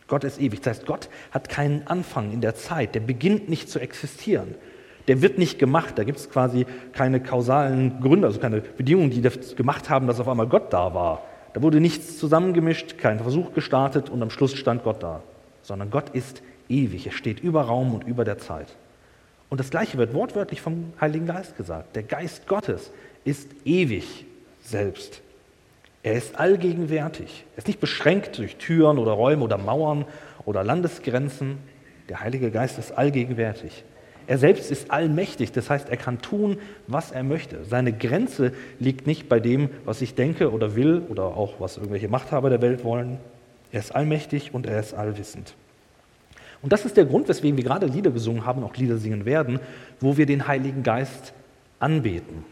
Gott 0.09 0.25
ist 0.25 0.41
ewig. 0.41 0.63
Das 0.63 0.79
heißt, 0.79 0.87
Gott 0.87 1.09
hat 1.31 1.49
keinen 1.49 1.87
Anfang 1.87 2.33
in 2.33 2.41
der 2.41 2.57
Zeit. 2.57 2.97
Der 2.97 3.01
beginnt 3.01 3.49
nicht 3.49 3.71
zu 3.71 3.79
existieren. 3.79 4.57
Der 5.07 5.23
wird 5.23 5.39
nicht 5.39 5.61
gemacht. 5.61 5.97
Da 5.97 6.03
gibt 6.03 6.19
es 6.19 6.31
quasi 6.31 6.67
keine 6.93 7.21
kausalen 7.21 8.01
Gründe, 8.01 8.27
also 8.27 8.41
keine 8.41 8.63
Bedingungen, 8.63 9.11
die 9.11 9.23
das 9.23 9.55
gemacht 9.55 9.89
haben, 9.89 10.09
dass 10.09 10.19
auf 10.19 10.27
einmal 10.27 10.49
Gott 10.49 10.73
da 10.73 10.93
war. 10.93 11.23
Da 11.53 11.63
wurde 11.63 11.79
nichts 11.79 12.19
zusammengemischt, 12.19 12.99
kein 12.99 13.21
Versuch 13.21 13.55
gestartet 13.55 14.11
und 14.11 14.21
am 14.25 14.31
Schluss 14.31 14.57
stand 14.57 14.83
Gott 14.83 15.05
da. 15.05 15.23
Sondern 15.63 15.93
Gott 15.93 16.09
ist 16.09 16.43
ewig. 16.69 17.07
Er 17.07 17.13
steht 17.13 17.41
über 17.41 17.63
Raum 17.63 17.95
und 17.95 18.05
über 18.05 18.25
der 18.25 18.39
Zeit. 18.39 18.77
Und 19.51 19.61
das 19.61 19.71
Gleiche 19.71 19.99
wird 19.99 20.15
wortwörtlich 20.15 20.61
vom 20.61 20.93
Heiligen 21.01 21.27
Geist 21.27 21.57
gesagt. 21.57 21.95
Der 21.97 22.03
Geist 22.03 22.47
Gottes 22.47 22.91
ist 23.25 23.49
ewig 23.65 24.27
selbst. 24.63 25.23
Er 26.03 26.15
ist 26.15 26.39
allgegenwärtig. 26.39 27.45
Er 27.55 27.59
ist 27.59 27.67
nicht 27.67 27.81
beschränkt 27.81 28.39
durch 28.39 28.57
Türen 28.57 28.99
oder 28.99 29.13
Räume 29.13 29.45
oder 29.45 29.59
Mauern 29.59 30.05
oder 30.45 30.63
Landesgrenzen. 30.65 31.59
Der 32.09 32.21
Heilige 32.21 32.51
Geist 32.51 32.79
ist 32.79 32.93
allgegenwärtig. 32.93 33.85
Er 34.27 34.39
selbst 34.39 34.71
ist 34.71 34.91
allmächtig, 34.91 35.53
das 35.53 35.69
heißt, 35.69 35.91
er 35.91 35.99
kann 35.99 36.21
tun, 36.21 36.59
was 36.87 37.11
er 37.11 37.23
möchte. 37.23 37.65
Seine 37.65 37.93
Grenze 37.93 38.53
liegt 38.79 39.07
nicht 39.07 39.29
bei 39.29 39.39
dem, 39.39 39.69
was 39.85 40.01
ich 40.01 40.15
denke 40.15 40.51
oder 40.51 40.77
will 40.77 41.03
oder 41.09 41.25
auch 41.25 41.61
was 41.61 41.77
irgendwelche 41.77 42.09
Machthaber 42.09 42.49
der 42.49 42.63
Welt 42.63 42.85
wollen. 42.85 43.19
Er 43.71 43.81
ist 43.81 43.95
allmächtig 43.95 44.55
und 44.55 44.67
er 44.67 44.81
ist 44.81 44.95
allwissend. 44.95 45.55
Und 46.65 46.73
das 46.73 46.87
ist 46.87 46.97
der 46.97 47.05
Grund, 47.05 47.29
weswegen 47.29 47.59
wir 47.59 47.65
gerade 47.65 47.85
Lieder 47.85 48.11
gesungen 48.11 48.47
haben, 48.47 48.65
auch 48.65 48.75
Lieder 48.75 48.97
singen 48.97 49.27
werden, 49.27 49.61
wo 50.01 50.17
wir 50.17 50.25
den 50.25 50.49
Heiligen 50.49 50.83
Geist 50.83 51.35
anbeten. 51.79 52.43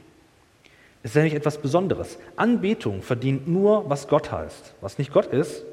Es 1.03 1.13
ist 1.13 1.15
nämlich 1.15 1.33
etwas 1.33 1.57
Besonderes. 1.57 2.19
Anbetung 2.37 3.01
verdient 3.01 3.49
nur, 3.49 3.89
was 3.89 4.09
Gott 4.09 4.31
heißt. 4.31 4.75
Was 4.83 4.99
nicht 4.99 5.15
Gott 5.15 5.33
ist, 5.33 5.65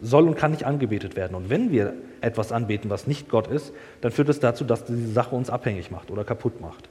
soll 0.00 0.26
und 0.26 0.34
kann 0.36 0.50
nicht 0.50 0.66
angebetet 0.66 1.14
werden. 1.14 1.36
Und 1.36 1.50
wenn 1.50 1.70
wir 1.70 1.94
etwas 2.20 2.50
anbeten, 2.50 2.90
was 2.90 3.06
nicht 3.06 3.28
Gott 3.28 3.46
ist, 3.46 3.72
dann 4.00 4.10
führt 4.10 4.28
es 4.28 4.40
dazu, 4.40 4.64
dass 4.64 4.84
diese 4.84 5.12
Sache 5.12 5.36
uns 5.36 5.48
abhängig 5.48 5.92
macht 5.92 6.10
oder 6.10 6.24
kaputt 6.24 6.60
macht. 6.60 6.88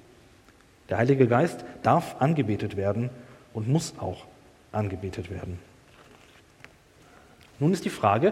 Der 0.87 0.99
Heilige 0.99 1.27
Geist 1.27 1.65
darf 1.83 2.15
angebetet 2.19 2.77
werden 2.77 3.09
und 3.53 3.67
muss 3.67 3.95
auch 3.99 4.23
angebetet 4.71 5.29
werden. 5.29 5.59
Nun 7.59 7.73
ist 7.73 7.83
die 7.83 7.89
Frage, 7.89 8.31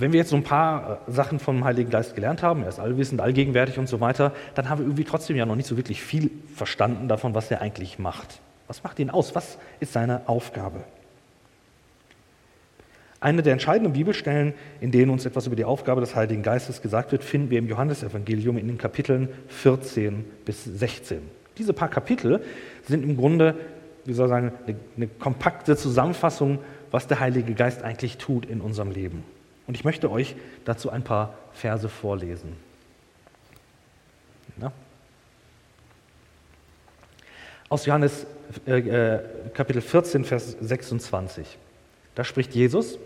wenn 0.00 0.12
wir 0.12 0.18
jetzt 0.18 0.30
so 0.30 0.36
ein 0.36 0.42
paar 0.42 1.00
äh, 1.06 1.12
Sachen 1.12 1.38
vom 1.38 1.64
Heiligen 1.64 1.90
Geist 1.90 2.14
gelernt 2.14 2.42
haben, 2.42 2.62
er 2.62 2.68
ist 2.68 2.80
allwissend, 2.80 3.20
allgegenwärtig 3.20 3.78
und 3.78 3.88
so 3.88 4.00
weiter, 4.00 4.32
dann 4.54 4.68
haben 4.68 4.78
wir 4.78 4.86
irgendwie 4.86 5.04
trotzdem 5.04 5.36
ja 5.36 5.46
noch 5.46 5.56
nicht 5.56 5.66
so 5.66 5.76
wirklich 5.76 6.02
viel 6.02 6.30
verstanden 6.54 7.08
davon, 7.08 7.34
was 7.34 7.50
er 7.50 7.60
eigentlich 7.60 7.98
macht. 7.98 8.40
Was 8.66 8.82
macht 8.82 8.98
ihn 8.98 9.10
aus? 9.10 9.34
Was 9.34 9.58
ist 9.80 9.92
seine 9.92 10.28
Aufgabe? 10.28 10.84
Eine 13.20 13.42
der 13.42 13.52
entscheidenden 13.52 13.92
Bibelstellen, 13.92 14.54
in 14.80 14.92
denen 14.92 15.10
uns 15.10 15.26
etwas 15.26 15.46
über 15.46 15.56
die 15.56 15.66
Aufgabe 15.66 16.00
des 16.00 16.14
Heiligen 16.14 16.42
Geistes 16.42 16.80
gesagt 16.80 17.12
wird, 17.12 17.22
finden 17.22 17.50
wir 17.50 17.58
im 17.58 17.68
Johannesevangelium 17.68 18.56
in 18.56 18.66
den 18.66 18.78
Kapiteln 18.78 19.28
14 19.48 20.24
bis 20.46 20.64
16. 20.64 21.20
Diese 21.58 21.74
paar 21.74 21.88
Kapitel 21.88 22.40
sind 22.86 23.04
im 23.04 23.18
Grunde, 23.18 23.56
wie 24.06 24.14
soll 24.14 24.26
ich 24.26 24.30
sagen, 24.30 24.52
eine, 24.66 24.76
eine 24.96 25.06
kompakte 25.06 25.76
Zusammenfassung, 25.76 26.60
was 26.90 27.06
der 27.06 27.20
Heilige 27.20 27.52
Geist 27.52 27.82
eigentlich 27.82 28.16
tut 28.16 28.46
in 28.46 28.62
unserem 28.62 28.90
Leben. 28.90 29.22
Und 29.70 29.76
ich 29.76 29.84
möchte 29.84 30.10
euch 30.10 30.34
dazu 30.64 30.90
ein 30.90 31.04
paar 31.04 31.32
Verse 31.52 31.88
vorlesen. 31.88 32.56
Ja. 34.60 34.72
Aus 37.68 37.86
Johannes 37.86 38.26
äh, 38.66 38.80
äh 38.80 39.20
Kapitel 39.54 39.80
14, 39.80 40.24
Vers 40.24 40.56
26. 40.60 41.56
Da 42.16 42.24
spricht 42.24 42.52
Jesus, 42.52 42.98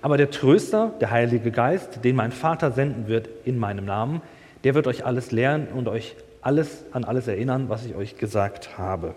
aber 0.00 0.16
der 0.16 0.30
Tröster, 0.30 0.92
der 1.00 1.10
Heilige 1.10 1.50
Geist, 1.50 2.04
den 2.04 2.14
mein 2.14 2.30
Vater 2.30 2.70
senden 2.70 3.08
wird 3.08 3.28
in 3.44 3.58
meinem 3.58 3.84
Namen, 3.84 4.22
der 4.62 4.76
wird 4.76 4.86
euch 4.86 5.04
alles 5.04 5.32
lernen 5.32 5.66
und 5.74 5.88
euch 5.88 6.14
alles 6.40 6.84
an 6.92 7.02
alles 7.02 7.26
erinnern, 7.26 7.68
was 7.68 7.84
ich 7.84 7.96
euch 7.96 8.16
gesagt 8.16 8.78
habe. 8.78 9.16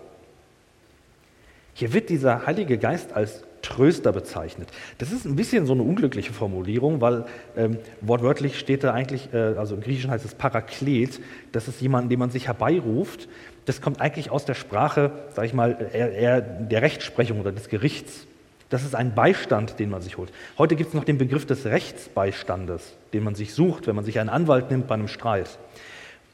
Hier 1.72 1.92
wird 1.92 2.08
dieser 2.08 2.46
Heilige 2.48 2.78
Geist 2.78 3.12
als 3.12 3.44
Tröster 3.66 4.12
bezeichnet. 4.12 4.68
Das 4.98 5.10
ist 5.10 5.24
ein 5.24 5.34
bisschen 5.34 5.66
so 5.66 5.72
eine 5.72 5.82
unglückliche 5.82 6.32
Formulierung, 6.32 7.00
weil 7.00 7.26
ähm, 7.56 7.78
wortwörtlich 8.00 8.58
steht 8.58 8.84
da 8.84 8.92
eigentlich, 8.92 9.32
äh, 9.32 9.54
also 9.56 9.74
im 9.74 9.80
Griechischen 9.80 10.10
heißt 10.10 10.24
es 10.24 10.34
Paraklet, 10.34 11.20
das 11.52 11.66
ist 11.68 11.80
jemand, 11.80 12.10
den 12.10 12.18
man 12.18 12.30
sich 12.30 12.46
herbeiruft. 12.46 13.28
Das 13.64 13.80
kommt 13.80 14.00
eigentlich 14.00 14.30
aus 14.30 14.44
der 14.44 14.54
Sprache, 14.54 15.10
sage 15.34 15.48
ich 15.48 15.54
mal, 15.54 15.88
eher, 15.92 16.12
eher 16.12 16.40
der 16.40 16.82
Rechtsprechung 16.82 17.40
oder 17.40 17.50
des 17.50 17.68
Gerichts. 17.68 18.26
Das 18.68 18.84
ist 18.84 18.94
ein 18.94 19.14
Beistand, 19.14 19.78
den 19.78 19.90
man 19.90 20.00
sich 20.00 20.16
holt. 20.16 20.32
Heute 20.58 20.76
gibt 20.76 20.88
es 20.88 20.94
noch 20.94 21.04
den 21.04 21.18
Begriff 21.18 21.46
des 21.46 21.66
Rechtsbeistandes, 21.66 22.94
den 23.12 23.24
man 23.24 23.34
sich 23.34 23.54
sucht, 23.54 23.86
wenn 23.86 23.96
man 23.96 24.04
sich 24.04 24.18
einen 24.18 24.28
Anwalt 24.28 24.70
nimmt 24.70 24.86
bei 24.86 24.94
einem 24.94 25.08
Streit. 25.08 25.58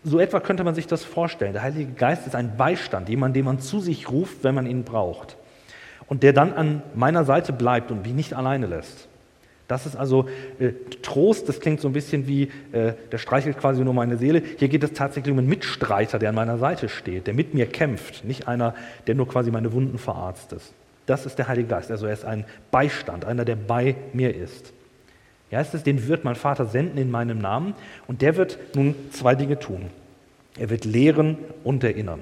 So 0.05 0.19
etwa 0.19 0.41
könnte 0.41 0.65
man 0.65 0.75
sich 0.75 0.87
das 0.87 1.05
vorstellen. 1.05 1.53
Der 1.53 1.63
Heilige 1.63 1.93
Geist 1.93 2.27
ist 2.27 2.35
ein 2.35 2.57
Beistand, 2.57 3.09
jemand, 3.09 3.37
den 3.37 3.45
man 3.45 3.61
zu 3.61 3.81
sich 3.81 4.11
ruft, 4.11 4.43
wenn 4.43 4.55
man 4.55 4.67
ihn 4.67 4.85
braucht. 4.85 5.37
Und 6.07 6.23
der 6.23 6.33
dann 6.33 6.53
an 6.53 6.83
meiner 6.95 7.25
Seite 7.25 7.53
bleibt 7.53 7.91
und 7.91 8.03
mich 8.03 8.13
nicht 8.13 8.35
alleine 8.35 8.67
lässt. 8.67 9.09
Das 9.69 9.87
ist 9.87 9.97
also 9.97 10.29
äh, 10.59 10.73
Trost, 11.03 11.49
das 11.49 11.61
klingt 11.61 11.81
so 11.81 11.89
ein 11.89 11.95
bisschen 11.95 12.27
wie, 12.27 12.51
äh, 12.73 12.93
der 13.11 13.19
streichelt 13.19 13.59
quasi 13.59 13.83
nur 13.83 13.95
meine 13.95 14.19
Seele. 14.19 14.43
Hier 14.59 14.69
geht 14.69 14.85
es 14.85 14.93
tatsächlich 14.93 15.33
um 15.33 15.39
einen 15.39 15.49
Mitstreiter, 15.49 16.19
der 16.19 16.29
an 16.29 16.35
meiner 16.35 16.59
Seite 16.59 16.89
steht, 16.91 17.27
der 17.27 17.33
mit 17.33 17.55
mir 17.55 17.67
kämpft, 17.67 18.25
nicht 18.25 18.49
einer, 18.49 18.75
der 19.07 19.15
nur 19.15 19.27
quasi 19.27 19.51
meine 19.51 19.73
Wunden 19.73 19.97
verarztet. 19.97 20.61
Das 21.07 21.25
ist 21.25 21.39
der 21.39 21.49
Heilige 21.49 21.69
Geist. 21.69 21.91
Also 21.91 22.07
er 22.07 22.13
ist 22.13 22.25
ein 22.25 22.45
Beistand, 22.71 23.25
einer, 23.25 23.45
der 23.45 23.57
bei 23.57 23.97
mir 24.13 24.35
ist. 24.35 24.73
Ja, 25.51 25.61
es 25.61 25.75
ist, 25.75 25.87
den 25.87 26.07
wird 26.07 26.25
mein 26.25 26.35
Vater 26.35 26.67
senden 26.67 26.99
in 26.99 27.11
meinem 27.11 27.39
Namen 27.39 27.75
und 28.07 28.23
der 28.23 28.37
wird 28.37 28.59
nun 28.75 28.95
zwei 29.11 29.35
Dinge 29.35 29.59
tun. 29.59 29.87
Er 30.59 30.71
wird 30.71 30.85
lehren 30.85 31.39
und 31.65 31.83
erinnern. 31.83 32.21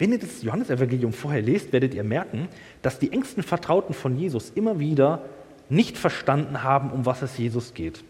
Wenn 0.00 0.12
ihr 0.12 0.18
das 0.18 0.42
Johannesevangelium 0.42 1.12
vorher 1.12 1.42
lest, 1.42 1.74
werdet 1.74 1.92
ihr 1.92 2.04
merken, 2.04 2.48
dass 2.80 2.98
die 2.98 3.12
engsten 3.12 3.42
Vertrauten 3.42 3.92
von 3.92 4.16
Jesus 4.16 4.50
immer 4.54 4.80
wieder 4.80 5.20
nicht 5.68 5.98
verstanden 5.98 6.62
haben, 6.62 6.90
um 6.90 7.04
was 7.04 7.20
es 7.20 7.36
Jesus 7.36 7.74
geht. 7.74 8.02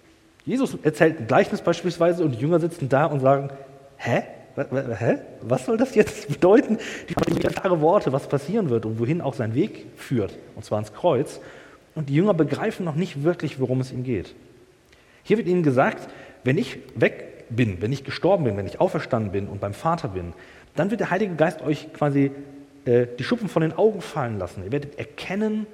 Jesus 0.47 0.79
erzählt 0.85 1.19
ein 1.19 1.27
Gleichnis 1.27 1.63
beispielsweise 1.63 2.23
und 2.25 2.37
die 2.37 2.39
Jünger 2.39 2.61
sitzen 2.61 2.89
da 2.89 3.07
und 3.07 3.19
sagen, 3.19 3.51
hä? 3.97 4.23
Hä? 4.57 5.19
Was 5.43 5.67
soll 5.67 5.79
das 5.79 5.97
jetzt 5.97 6.29
bedeuten? 6.33 6.79
Die 7.09 7.15
haben 7.17 7.53
klare 7.55 7.81
Worte, 7.81 8.13
was 8.13 8.29
passieren 8.29 8.71
wird 8.71 8.87
und 8.87 9.01
wohin 9.01 9.21
auch 9.21 9.35
sein 9.35 9.57
Weg 9.57 9.87
führt, 9.97 10.39
und 10.55 10.65
zwar 10.65 10.77
ans 10.77 10.93
Kreuz. 10.93 11.41
Und 11.97 12.09
die 12.09 12.15
Jünger 12.15 12.35
begreifen 12.35 12.85
noch 12.85 12.95
nicht 12.95 13.25
wirklich, 13.25 13.59
worum 13.59 13.81
es 13.81 13.91
ihm 13.91 14.05
geht. 14.05 14.37
Hier 15.25 15.39
wird 15.39 15.49
ihnen 15.49 15.65
gesagt, 15.65 16.09
wenn 16.45 16.57
ich 16.57 16.79
weg 16.95 17.47
bin, 17.51 17.83
wenn 17.83 17.93
ich 17.93 18.05
gestorben 18.05 18.45
bin, 18.45 18.57
wenn 18.57 18.67
ich 18.67 18.81
auferstanden 18.81 19.33
bin 19.33 19.49
und 19.49 19.61
beim 19.61 19.75
Vater 19.75 20.09
bin, 20.09 20.33
dann 20.77 20.91
wird 20.91 21.01
der 21.01 21.11
Heilige 21.11 21.35
Geist 21.35 21.63
euch 21.63 21.93
quasi 21.93 22.31
äh, 22.85 23.07
die 23.19 23.25
Schuppen 23.25 23.49
von 23.49 23.63
den 23.63 23.73
Augen 23.73 24.01
fallen 24.01 24.39
lassen. 24.39 24.65
Ihr 24.65 24.73
werdet 24.73 24.99
erkennen, 24.99 25.67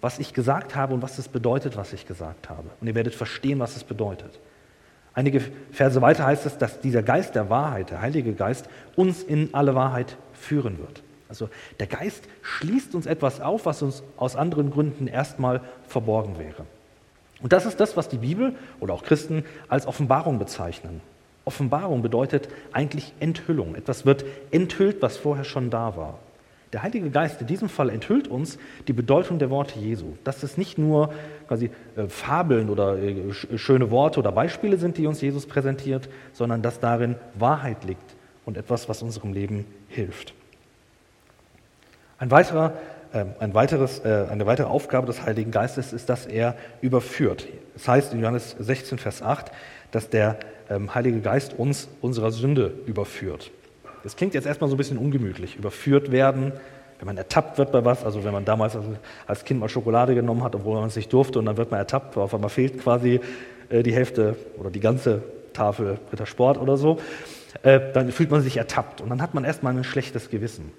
was 0.00 0.18
ich 0.18 0.32
gesagt 0.32 0.74
habe 0.74 0.94
und 0.94 1.02
was 1.02 1.18
es 1.18 1.28
bedeutet, 1.28 1.76
was 1.76 1.92
ich 1.92 2.06
gesagt 2.06 2.48
habe. 2.48 2.68
Und 2.80 2.86
ihr 2.86 2.94
werdet 2.94 3.14
verstehen, 3.14 3.58
was 3.58 3.76
es 3.76 3.84
bedeutet. 3.84 4.38
Einige 5.14 5.42
Verse 5.72 6.00
weiter 6.00 6.26
heißt 6.26 6.46
es, 6.46 6.58
dass 6.58 6.80
dieser 6.80 7.02
Geist 7.02 7.34
der 7.34 7.50
Wahrheit, 7.50 7.90
der 7.90 8.00
Heilige 8.00 8.34
Geist, 8.34 8.68
uns 8.94 9.22
in 9.22 9.52
alle 9.52 9.74
Wahrheit 9.74 10.16
führen 10.32 10.78
wird. 10.78 11.02
Also 11.28 11.48
der 11.80 11.88
Geist 11.88 12.24
schließt 12.42 12.94
uns 12.94 13.06
etwas 13.06 13.40
auf, 13.40 13.66
was 13.66 13.82
uns 13.82 14.02
aus 14.16 14.36
anderen 14.36 14.70
Gründen 14.70 15.08
erstmal 15.08 15.60
verborgen 15.86 16.38
wäre. 16.38 16.64
Und 17.42 17.52
das 17.52 17.66
ist 17.66 17.80
das, 17.80 17.96
was 17.96 18.08
die 18.08 18.18
Bibel 18.18 18.54
oder 18.80 18.94
auch 18.94 19.02
Christen 19.02 19.44
als 19.68 19.86
Offenbarung 19.86 20.38
bezeichnen. 20.38 21.00
Offenbarung 21.48 22.02
bedeutet 22.02 22.48
eigentlich 22.72 23.12
Enthüllung. 23.18 23.74
Etwas 23.74 24.06
wird 24.06 24.24
enthüllt, 24.52 25.02
was 25.02 25.16
vorher 25.16 25.44
schon 25.44 25.70
da 25.70 25.96
war. 25.96 26.18
Der 26.74 26.82
Heilige 26.82 27.08
Geist 27.10 27.40
in 27.40 27.46
diesem 27.46 27.70
Fall 27.70 27.88
enthüllt 27.88 28.28
uns 28.28 28.58
die 28.86 28.92
Bedeutung 28.92 29.38
der 29.38 29.48
Worte 29.48 29.78
Jesu. 29.78 30.16
Dass 30.24 30.42
es 30.42 30.58
nicht 30.58 30.76
nur 30.76 31.14
quasi 31.46 31.70
äh, 31.96 32.08
Fabeln 32.08 32.68
oder 32.68 32.98
äh, 32.98 33.32
schöne 33.32 33.90
Worte 33.90 34.20
oder 34.20 34.32
Beispiele 34.32 34.76
sind, 34.76 34.98
die 34.98 35.06
uns 35.06 35.20
Jesus 35.22 35.46
präsentiert, 35.46 36.08
sondern 36.34 36.60
dass 36.60 36.78
darin 36.78 37.16
Wahrheit 37.34 37.84
liegt 37.84 38.14
und 38.44 38.58
etwas, 38.58 38.88
was 38.88 39.02
unserem 39.02 39.32
Leben 39.32 39.64
hilft. 39.88 40.34
Ein 42.18 42.30
weiterer, 42.30 42.74
ein 43.12 43.54
weiteres, 43.54 44.00
äh, 44.04 44.26
eine 44.30 44.46
weitere 44.46 44.66
Aufgabe 44.66 45.06
des 45.06 45.24
Heiligen 45.24 45.50
Geistes 45.50 45.92
ist, 45.92 46.08
dass 46.08 46.26
er 46.26 46.56
überführt. 46.80 47.46
Es 47.74 47.84
das 47.84 47.88
heißt 47.88 48.12
in 48.12 48.20
Johannes 48.20 48.56
16, 48.58 48.98
Vers 48.98 49.22
8, 49.22 49.50
dass 49.90 50.10
der 50.10 50.36
ähm, 50.68 50.94
Heilige 50.94 51.20
Geist 51.20 51.54
uns 51.58 51.88
unserer 52.00 52.30
Sünde 52.30 52.72
überführt. 52.86 53.50
Das 54.02 54.16
klingt 54.16 54.34
jetzt 54.34 54.46
erstmal 54.46 54.68
so 54.68 54.76
ein 54.76 54.78
bisschen 54.78 54.98
ungemütlich. 54.98 55.56
Überführt 55.56 56.12
werden, 56.12 56.52
wenn 56.98 57.06
man 57.06 57.16
ertappt 57.16 57.58
wird 57.58 57.72
bei 57.72 57.84
was, 57.84 58.04
also 58.04 58.24
wenn 58.24 58.32
man 58.32 58.44
damals 58.44 58.76
als 59.26 59.44
Kind 59.44 59.60
mal 59.60 59.68
Schokolade 59.68 60.14
genommen 60.14 60.42
hat, 60.42 60.54
obwohl 60.54 60.78
man 60.78 60.88
es 60.88 60.96
nicht 60.96 61.12
durfte, 61.12 61.38
und 61.38 61.46
dann 61.46 61.56
wird 61.56 61.70
man 61.70 61.78
ertappt, 61.78 62.16
auf 62.16 62.34
einmal 62.34 62.50
fehlt 62.50 62.80
quasi 62.80 63.20
äh, 63.70 63.82
die 63.82 63.94
Hälfte 63.94 64.36
oder 64.58 64.70
die 64.70 64.80
ganze 64.80 65.22
Tafel 65.52 65.98
Rittersport 66.12 66.58
oder 66.58 66.76
so, 66.76 66.98
äh, 67.62 67.80
dann 67.92 68.12
fühlt 68.12 68.30
man 68.30 68.42
sich 68.42 68.56
ertappt 68.56 69.00
und 69.00 69.08
dann 69.08 69.22
hat 69.22 69.34
man 69.34 69.44
erstmal 69.44 69.76
ein 69.76 69.84
schlechtes 69.84 70.30
Gewissen 70.30 70.72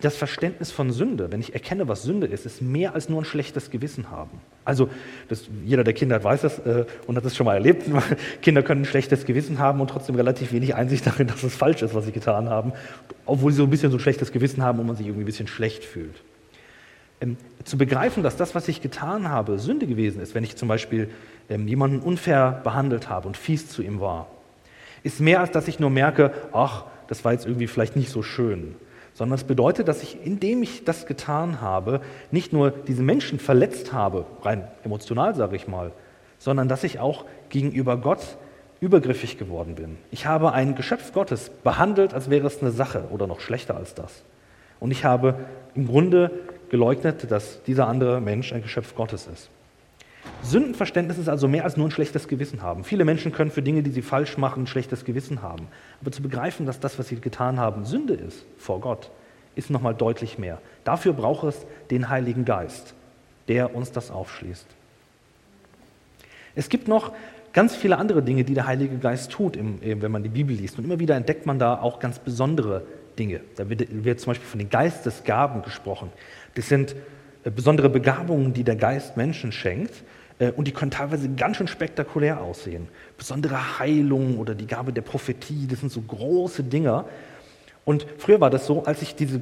das 0.00 0.16
Verständnis 0.16 0.70
von 0.70 0.92
Sünde, 0.92 1.32
wenn 1.32 1.40
ich 1.40 1.54
erkenne, 1.54 1.88
was 1.88 2.04
Sünde 2.04 2.28
ist, 2.28 2.46
ist 2.46 2.62
mehr 2.62 2.94
als 2.94 3.08
nur 3.08 3.20
ein 3.20 3.24
schlechtes 3.24 3.70
Gewissen 3.70 4.10
haben. 4.10 4.40
Also 4.64 4.88
das, 5.28 5.48
jeder, 5.64 5.82
der 5.82 5.92
Kinder 5.92 6.16
hat, 6.16 6.24
weiß 6.24 6.42
das 6.42 6.58
äh, 6.60 6.84
und 7.06 7.16
hat 7.16 7.24
das 7.24 7.34
schon 7.36 7.46
mal 7.46 7.54
erlebt. 7.54 7.84
Kinder 8.42 8.62
können 8.62 8.82
ein 8.82 8.84
schlechtes 8.84 9.26
Gewissen 9.26 9.58
haben 9.58 9.80
und 9.80 9.90
trotzdem 9.90 10.14
relativ 10.14 10.52
wenig 10.52 10.74
Einsicht 10.76 11.04
darin, 11.06 11.26
dass 11.26 11.42
es 11.42 11.54
falsch 11.54 11.82
ist, 11.82 11.94
was 11.94 12.04
sie 12.04 12.12
getan 12.12 12.48
haben, 12.48 12.72
obwohl 13.26 13.50
sie 13.50 13.58
so 13.58 13.64
ein 13.64 13.70
bisschen 13.70 13.90
so 13.90 13.96
ein 13.96 14.00
schlechtes 14.00 14.30
Gewissen 14.30 14.62
haben 14.62 14.78
und 14.78 14.86
man 14.86 14.94
sich 14.94 15.06
irgendwie 15.06 15.24
ein 15.24 15.26
bisschen 15.26 15.48
schlecht 15.48 15.84
fühlt. 15.84 16.22
Ähm, 17.20 17.36
zu 17.64 17.76
begreifen, 17.76 18.22
dass 18.22 18.36
das, 18.36 18.54
was 18.54 18.68
ich 18.68 18.80
getan 18.80 19.28
habe, 19.28 19.58
Sünde 19.58 19.88
gewesen 19.88 20.20
ist, 20.20 20.36
wenn 20.36 20.44
ich 20.44 20.54
zum 20.54 20.68
Beispiel 20.68 21.10
ähm, 21.50 21.66
jemanden 21.66 21.98
unfair 21.98 22.60
behandelt 22.62 23.08
habe 23.08 23.26
und 23.26 23.36
fies 23.36 23.68
zu 23.68 23.82
ihm 23.82 23.98
war, 23.98 24.28
ist 25.02 25.20
mehr 25.20 25.40
als 25.40 25.50
dass 25.50 25.66
ich 25.66 25.80
nur 25.80 25.90
merke, 25.90 26.32
ach, 26.52 26.84
das 27.08 27.24
war 27.24 27.32
jetzt 27.32 27.46
irgendwie 27.46 27.66
vielleicht 27.66 27.96
nicht 27.96 28.10
so 28.10 28.22
schön 28.22 28.76
sondern 29.18 29.34
es 29.34 29.42
bedeutet, 29.42 29.88
dass 29.88 30.00
ich, 30.04 30.24
indem 30.24 30.62
ich 30.62 30.84
das 30.84 31.04
getan 31.04 31.60
habe, 31.60 32.00
nicht 32.30 32.52
nur 32.52 32.70
diese 32.70 33.02
Menschen 33.02 33.40
verletzt 33.40 33.92
habe, 33.92 34.26
rein 34.42 34.68
emotional 34.84 35.34
sage 35.34 35.56
ich 35.56 35.66
mal, 35.66 35.90
sondern 36.38 36.68
dass 36.68 36.84
ich 36.84 37.00
auch 37.00 37.24
gegenüber 37.48 37.96
Gott 37.96 38.20
übergriffig 38.80 39.36
geworden 39.36 39.74
bin. 39.74 39.98
Ich 40.12 40.26
habe 40.26 40.52
ein 40.52 40.76
Geschöpf 40.76 41.12
Gottes 41.12 41.50
behandelt, 41.50 42.14
als 42.14 42.30
wäre 42.30 42.46
es 42.46 42.62
eine 42.62 42.70
Sache 42.70 43.08
oder 43.10 43.26
noch 43.26 43.40
schlechter 43.40 43.76
als 43.76 43.92
das. 43.92 44.22
Und 44.78 44.92
ich 44.92 45.04
habe 45.04 45.34
im 45.74 45.88
Grunde 45.88 46.30
geleugnet, 46.70 47.28
dass 47.28 47.60
dieser 47.64 47.88
andere 47.88 48.20
Mensch 48.20 48.52
ein 48.52 48.62
Geschöpf 48.62 48.94
Gottes 48.94 49.26
ist. 49.26 49.50
Sündenverständnis 50.42 51.18
ist 51.18 51.28
also 51.28 51.48
mehr 51.48 51.64
als 51.64 51.76
nur 51.76 51.88
ein 51.88 51.90
schlechtes 51.90 52.28
Gewissen 52.28 52.62
haben. 52.62 52.84
Viele 52.84 53.04
Menschen 53.04 53.32
können 53.32 53.50
für 53.50 53.62
Dinge, 53.62 53.82
die 53.82 53.90
sie 53.90 54.02
falsch 54.02 54.38
machen, 54.38 54.64
ein 54.64 54.66
schlechtes 54.66 55.04
Gewissen 55.04 55.42
haben. 55.42 55.68
Aber 56.00 56.10
zu 56.10 56.22
begreifen, 56.22 56.66
dass 56.66 56.80
das, 56.80 56.98
was 56.98 57.08
sie 57.08 57.20
getan 57.20 57.58
haben, 57.58 57.84
Sünde 57.84 58.14
ist 58.14 58.44
vor 58.56 58.80
Gott, 58.80 59.10
ist 59.56 59.70
nochmal 59.70 59.94
deutlich 59.94 60.38
mehr. 60.38 60.60
Dafür 60.84 61.12
braucht 61.12 61.44
es 61.44 61.66
den 61.90 62.08
Heiligen 62.08 62.44
Geist, 62.44 62.94
der 63.48 63.74
uns 63.74 63.92
das 63.92 64.10
aufschließt. 64.10 64.66
Es 66.54 66.68
gibt 66.68 66.88
noch 66.88 67.12
ganz 67.52 67.74
viele 67.74 67.98
andere 67.98 68.22
Dinge, 68.22 68.44
die 68.44 68.54
der 68.54 68.66
Heilige 68.66 68.96
Geist 68.98 69.30
tut, 69.30 69.58
wenn 69.58 70.10
man 70.10 70.22
die 70.22 70.28
Bibel 70.28 70.54
liest. 70.54 70.78
Und 70.78 70.84
immer 70.84 70.98
wieder 70.98 71.16
entdeckt 71.16 71.46
man 71.46 71.58
da 71.58 71.80
auch 71.80 71.98
ganz 71.98 72.18
besondere 72.18 72.82
Dinge. 73.18 73.40
Da 73.56 73.68
wird, 73.68 74.20
zum 74.20 74.30
Beispiel 74.30 74.48
von 74.48 74.58
den 74.58 74.70
Geistesgaben 74.70 75.62
gesprochen. 75.62 76.10
Das 76.54 76.68
sind 76.68 76.94
äh, 77.44 77.50
besondere 77.50 77.88
Begabungen, 77.88 78.52
die 78.54 78.64
der 78.64 78.76
Geist 78.76 79.16
Menschen 79.16 79.52
schenkt. 79.52 79.92
Äh, 80.38 80.52
und 80.52 80.66
die 80.66 80.72
können 80.72 80.90
teilweise 80.90 81.28
ganz 81.28 81.56
schön 81.56 81.68
spektakulär 81.68 82.40
aussehen. 82.40 82.88
Besondere 83.16 83.78
Heilung 83.78 84.38
oder 84.38 84.54
die 84.54 84.66
Gabe 84.66 84.92
der 84.92 85.02
Prophetie, 85.02 85.66
das 85.66 85.80
sind 85.80 85.92
so 85.92 86.00
große 86.00 86.62
Dinger. 86.64 87.06
Und 87.84 88.06
früher 88.18 88.40
war 88.40 88.50
das 88.50 88.66
so, 88.66 88.84
als 88.84 89.00
ich 89.00 89.14
diese, 89.14 89.40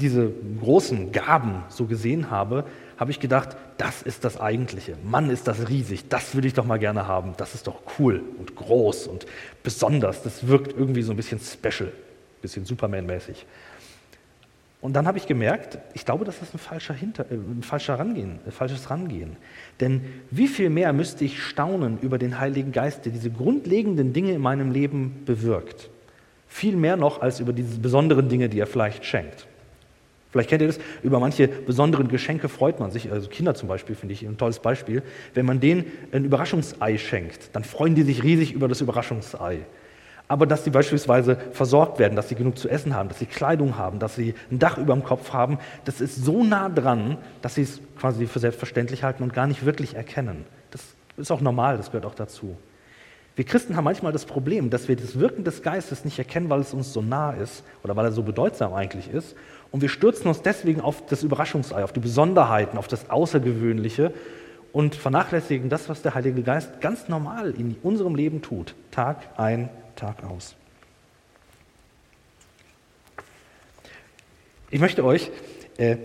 diese 0.00 0.32
großen 0.60 1.12
Gaben 1.12 1.62
so 1.68 1.86
gesehen 1.86 2.30
habe, 2.30 2.64
habe 2.96 3.10
ich 3.10 3.20
gedacht, 3.20 3.56
das 3.76 4.02
ist 4.02 4.24
das 4.24 4.40
Eigentliche. 4.40 4.96
Mann, 5.04 5.30
ist 5.30 5.46
das 5.48 5.68
riesig, 5.68 6.08
das 6.08 6.34
würde 6.34 6.48
ich 6.48 6.54
doch 6.54 6.64
mal 6.64 6.78
gerne 6.78 7.06
haben. 7.06 7.34
Das 7.36 7.54
ist 7.54 7.66
doch 7.66 7.80
cool 7.98 8.22
und 8.38 8.56
groß 8.56 9.06
und 9.06 9.26
besonders. 9.62 10.22
Das 10.22 10.46
wirkt 10.46 10.76
irgendwie 10.76 11.02
so 11.02 11.12
ein 11.12 11.16
bisschen 11.16 11.40
special, 11.40 11.88
ein 11.88 12.40
bisschen 12.42 12.64
Superman-mäßig. 12.64 13.46
Und 14.84 14.92
dann 14.92 15.06
habe 15.06 15.16
ich 15.16 15.26
gemerkt, 15.26 15.78
ich 15.94 16.04
glaube, 16.04 16.26
das 16.26 16.42
ist 16.42 16.52
ein, 16.52 16.58
falscher 16.58 16.92
Hinter, 16.92 17.24
äh, 17.30 17.36
ein 17.36 17.62
falscher 17.62 17.98
Rangehen, 17.98 18.38
ein 18.44 18.52
falsches 18.52 18.90
Rangehen. 18.90 19.38
Denn 19.80 20.02
wie 20.30 20.46
viel 20.46 20.68
mehr 20.68 20.92
müsste 20.92 21.24
ich 21.24 21.42
staunen 21.42 21.98
über 22.02 22.18
den 22.18 22.38
Heiligen 22.38 22.70
Geist, 22.70 23.06
der 23.06 23.12
diese 23.12 23.30
grundlegenden 23.30 24.12
Dinge 24.12 24.32
in 24.32 24.42
meinem 24.42 24.72
Leben 24.72 25.22
bewirkt? 25.24 25.88
Viel 26.48 26.76
mehr 26.76 26.98
noch 26.98 27.22
als 27.22 27.40
über 27.40 27.54
diese 27.54 27.78
besonderen 27.78 28.28
Dinge, 28.28 28.50
die 28.50 28.58
er 28.58 28.66
vielleicht 28.66 29.06
schenkt. 29.06 29.46
Vielleicht 30.30 30.50
kennt 30.50 30.60
ihr 30.60 30.68
das, 30.68 30.78
über 31.02 31.18
manche 31.18 31.48
besonderen 31.48 32.08
Geschenke 32.08 32.50
freut 32.50 32.78
man 32.78 32.90
sich, 32.90 33.10
also 33.10 33.30
Kinder 33.30 33.54
zum 33.54 33.70
Beispiel 33.70 33.96
finde 33.96 34.12
ich 34.12 34.22
ein 34.22 34.36
tolles 34.36 34.58
Beispiel. 34.58 35.02
Wenn 35.32 35.46
man 35.46 35.60
denen 35.60 35.86
ein 36.12 36.26
Überraschungsei 36.26 36.98
schenkt, 36.98 37.56
dann 37.56 37.64
freuen 37.64 37.94
die 37.94 38.02
sich 38.02 38.22
riesig 38.22 38.52
über 38.52 38.68
das 38.68 38.82
Überraschungsei. 38.82 39.60
Aber 40.26 40.46
dass 40.46 40.64
sie 40.64 40.70
beispielsweise 40.70 41.36
versorgt 41.52 41.98
werden, 41.98 42.16
dass 42.16 42.28
sie 42.28 42.34
genug 42.34 42.56
zu 42.56 42.68
essen 42.68 42.94
haben, 42.94 43.08
dass 43.08 43.18
sie 43.18 43.26
Kleidung 43.26 43.76
haben, 43.76 43.98
dass 43.98 44.16
sie 44.16 44.34
ein 44.50 44.58
Dach 44.58 44.78
über 44.78 44.94
dem 44.94 45.04
Kopf 45.04 45.32
haben, 45.32 45.58
das 45.84 46.00
ist 46.00 46.24
so 46.24 46.42
nah 46.42 46.68
dran, 46.68 47.18
dass 47.42 47.56
sie 47.56 47.62
es 47.62 47.80
quasi 47.98 48.26
für 48.26 48.38
selbstverständlich 48.38 49.04
halten 49.04 49.22
und 49.22 49.34
gar 49.34 49.46
nicht 49.46 49.66
wirklich 49.66 49.94
erkennen. 49.94 50.46
Das 50.70 50.82
ist 51.18 51.30
auch 51.30 51.42
normal, 51.42 51.76
das 51.76 51.90
gehört 51.90 52.06
auch 52.06 52.14
dazu. 52.14 52.56
Wir 53.36 53.44
Christen 53.44 53.76
haben 53.76 53.84
manchmal 53.84 54.12
das 54.12 54.26
Problem, 54.26 54.70
dass 54.70 54.86
wir 54.86 54.94
das 54.94 55.18
Wirken 55.18 55.42
des 55.42 55.62
Geistes 55.62 56.04
nicht 56.04 56.18
erkennen, 56.18 56.48
weil 56.50 56.60
es 56.60 56.72
uns 56.72 56.92
so 56.92 57.02
nah 57.02 57.32
ist 57.32 57.64
oder 57.82 57.96
weil 57.96 58.06
er 58.06 58.12
so 58.12 58.22
bedeutsam 58.22 58.72
eigentlich 58.72 59.10
ist. 59.10 59.34
Und 59.72 59.82
wir 59.82 59.88
stürzen 59.88 60.28
uns 60.28 60.40
deswegen 60.40 60.80
auf 60.80 61.04
das 61.06 61.24
Überraschungsei, 61.24 61.82
auf 61.82 61.92
die 61.92 62.00
Besonderheiten, 62.00 62.78
auf 62.78 62.86
das 62.86 63.10
Außergewöhnliche 63.10 64.14
und 64.72 64.94
vernachlässigen 64.94 65.68
das, 65.68 65.88
was 65.88 66.00
der 66.00 66.14
Heilige 66.14 66.42
Geist 66.42 66.80
ganz 66.80 67.08
normal 67.08 67.50
in 67.50 67.76
unserem 67.82 68.14
Leben 68.14 68.40
tut, 68.40 68.76
Tag 68.92 69.18
ein, 69.36 69.68
Tag 69.96 70.24
aus. 70.24 70.54
Ich 74.70 74.80
möchte 74.80 75.04
euch 75.04 75.30
äh, 75.78 75.96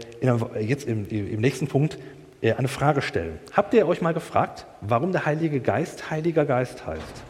jetzt 0.59 0.87
im, 0.87 1.03
nächsten 1.39 1.67
Punkt 1.67 1.97
äh, 2.41 2.53
eine 2.53 2.67
Frage 2.67 3.01
stellen. 3.01 3.39
Habt 3.53 3.73
ihr 3.73 3.87
euch 3.87 4.01
mal 4.01 4.13
gefragt, 4.13 4.65
warum 4.81 5.11
der 5.11 5.25
Heilige 5.25 5.59
Geist 5.59 6.11
Heiliger 6.11 6.45
Geist 6.45 6.85
heißt? 6.85 7.23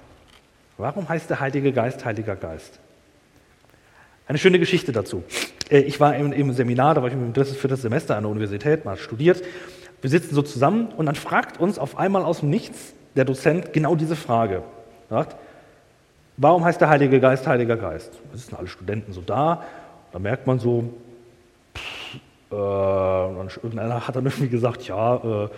Warum 0.78 1.08
heißt 1.08 1.30
der 1.30 1.40
Heilige 1.40 1.72
Geist 1.72 2.04
Heiliger 2.06 2.36
Geist? 2.36 2.80
Eine 4.28 4.38
schöne 4.38 4.60
Geschichte 4.60 4.92
dazu. 4.92 5.24
Äh, 5.70 5.80
ich 5.80 6.00
war 6.00 6.16
im, 6.16 6.32
im 6.32 6.54
Seminar, 6.54 6.96
da 6.96 7.02
war 7.02 7.08
ich 7.08 7.16
im 7.16 7.34
drittes, 7.34 7.58
viertes 7.58 7.82
Semester 7.82 8.16
an 8.16 8.24
der 8.24 8.32
Universität, 8.32 8.86
mal 8.86 8.98
studiert. 8.98 9.42
Wir 10.02 10.10
sitzen 10.10 10.36
so 10.36 10.42
zusammen 10.42 10.90
und 10.96 11.06
dann 11.06 11.16
fragt 11.16 11.60
uns 11.60 11.80
auf 11.80 11.98
einmal 11.98 12.24
aus 12.24 12.40
dem 12.40 12.50
Nichts 12.50 12.94
der 13.16 13.26
Dozent 13.26 13.74
genau 13.74 13.96
diese 13.96 14.16
Frage. 14.16 14.64
Sagt, 15.10 15.36
warum 16.40 16.66
heißt 16.66 16.82
der 16.82 16.90
Heilige 16.90 17.20
Geist 17.20 17.46
Heiliger 17.46 17.78
Geist? 17.78 18.12
Es 18.34 18.48
sind 18.48 18.58
alle 18.58 18.68
Studenten 18.68 19.14
so 19.14 19.22
da. 19.22 19.64
Da 20.12 20.20
merkt 20.20 20.48
man 20.48 20.58
so, 20.58 20.86
äh, 22.52 22.56
irgendeiner 22.56 24.08
hat 24.08 24.16
dann 24.16 24.26
irgendwie 24.26 24.50
gesagt, 24.50 24.88
ja, 24.88 25.18
äh, 25.18 25.50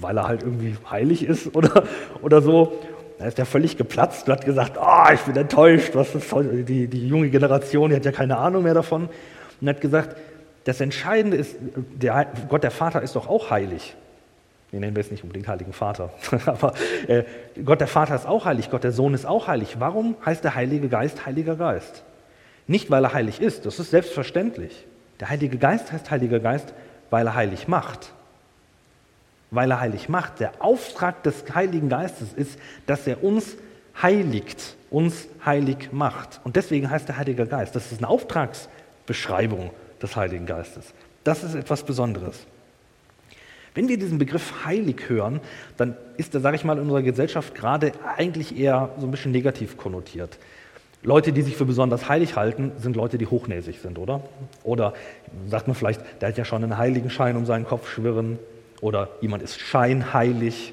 weil 0.00 0.16
er 0.16 0.26
halt 0.26 0.42
irgendwie 0.42 0.76
heilig 0.90 1.24
ist 1.24 1.54
oder, 1.56 1.84
oder 2.22 2.42
so. 2.42 2.72
Da 3.18 3.26
ist 3.26 3.38
er 3.38 3.46
völlig 3.46 3.76
geplatzt 3.76 4.28
und 4.28 4.32
hat 4.32 4.44
gesagt, 4.44 4.78
oh, 4.80 5.12
ich 5.12 5.20
bin 5.22 5.36
enttäuscht, 5.36 5.94
was 5.94 6.14
ist 6.14 6.32
die, 6.68 6.86
die 6.86 7.08
junge 7.08 7.30
Generation, 7.30 7.90
die 7.90 7.96
hat 7.96 8.04
ja 8.04 8.12
keine 8.12 8.36
Ahnung 8.36 8.62
mehr 8.62 8.74
davon. 8.74 9.08
Und 9.60 9.68
hat 9.68 9.80
gesagt, 9.80 10.16
das 10.64 10.80
Entscheidende 10.80 11.36
ist, 11.36 11.56
der, 12.00 12.28
Gott 12.48 12.62
der 12.62 12.70
Vater 12.70 13.02
ist 13.02 13.16
doch 13.16 13.28
auch 13.28 13.50
heilig. 13.50 13.96
Wir 14.70 14.80
nennen 14.80 14.94
wir 14.94 15.00
es 15.00 15.10
nicht 15.10 15.22
unbedingt 15.22 15.48
Heiligen 15.48 15.72
Vater, 15.72 16.10
aber 16.46 16.74
äh, 17.06 17.24
Gott 17.64 17.80
der 17.80 17.88
Vater 17.88 18.14
ist 18.14 18.26
auch 18.26 18.44
heilig, 18.44 18.70
Gott 18.70 18.84
der 18.84 18.92
Sohn 18.92 19.14
ist 19.14 19.24
auch 19.26 19.46
heilig. 19.46 19.76
Warum 19.78 20.16
heißt 20.24 20.44
der 20.44 20.54
Heilige 20.54 20.88
Geist 20.88 21.24
Heiliger 21.24 21.56
Geist? 21.56 22.04
Nicht, 22.66 22.90
weil 22.90 23.04
er 23.04 23.14
heilig 23.14 23.40
ist, 23.40 23.64
das 23.64 23.78
ist 23.78 23.90
selbstverständlich. 23.90 24.86
Der 25.20 25.30
Heilige 25.30 25.56
Geist 25.56 25.90
heißt 25.90 26.10
Heiliger 26.10 26.38
Geist, 26.38 26.74
weil 27.10 27.26
er 27.26 27.34
heilig 27.34 27.66
macht. 27.66 28.12
Weil 29.50 29.70
er 29.70 29.80
heilig 29.80 30.10
macht. 30.10 30.40
Der 30.40 30.52
Auftrag 30.58 31.22
des 31.22 31.44
Heiligen 31.54 31.88
Geistes 31.88 32.34
ist, 32.34 32.58
dass 32.86 33.06
er 33.06 33.24
uns 33.24 33.56
heiligt, 34.02 34.76
uns 34.90 35.28
heilig 35.44 35.90
macht. 35.92 36.40
Und 36.44 36.56
deswegen 36.56 36.90
heißt 36.90 37.08
der 37.08 37.16
Heilige 37.16 37.46
Geist. 37.46 37.74
Das 37.74 37.90
ist 37.90 37.98
eine 37.98 38.08
Auftragsbeschreibung 38.08 39.70
des 40.02 40.14
Heiligen 40.14 40.44
Geistes. 40.44 40.92
Das 41.24 41.42
ist 41.42 41.54
etwas 41.54 41.82
Besonderes. 41.82 42.46
Wenn 43.74 43.88
wir 43.88 43.98
diesen 43.98 44.18
Begriff 44.18 44.64
heilig 44.64 45.08
hören, 45.08 45.40
dann 45.76 45.96
ist 46.16 46.34
er, 46.34 46.40
sage 46.40 46.56
ich 46.56 46.64
mal, 46.64 46.74
in 46.74 46.82
unserer 46.82 47.02
Gesellschaft 47.02 47.54
gerade 47.54 47.92
eigentlich 48.16 48.58
eher 48.58 48.90
so 48.98 49.06
ein 49.06 49.10
bisschen 49.10 49.32
negativ 49.32 49.76
konnotiert. 49.76 50.38
Leute, 51.02 51.32
die 51.32 51.42
sich 51.42 51.56
für 51.56 51.64
besonders 51.64 52.08
heilig 52.08 52.34
halten, 52.34 52.72
sind 52.78 52.96
Leute, 52.96 53.18
die 53.18 53.26
hochnäsig 53.26 53.78
sind, 53.80 53.98
oder? 53.98 54.22
Oder 54.64 54.94
sagt 55.46 55.68
man 55.68 55.76
vielleicht, 55.76 56.00
der 56.20 56.30
hat 56.30 56.38
ja 56.38 56.44
schon 56.44 56.64
einen 56.64 56.76
Heiligenschein 56.76 57.36
um 57.36 57.46
seinen 57.46 57.66
Kopf 57.66 57.88
schwirren. 57.88 58.38
Oder 58.80 59.08
jemand 59.20 59.42
ist 59.42 59.60
scheinheilig. 59.60 60.72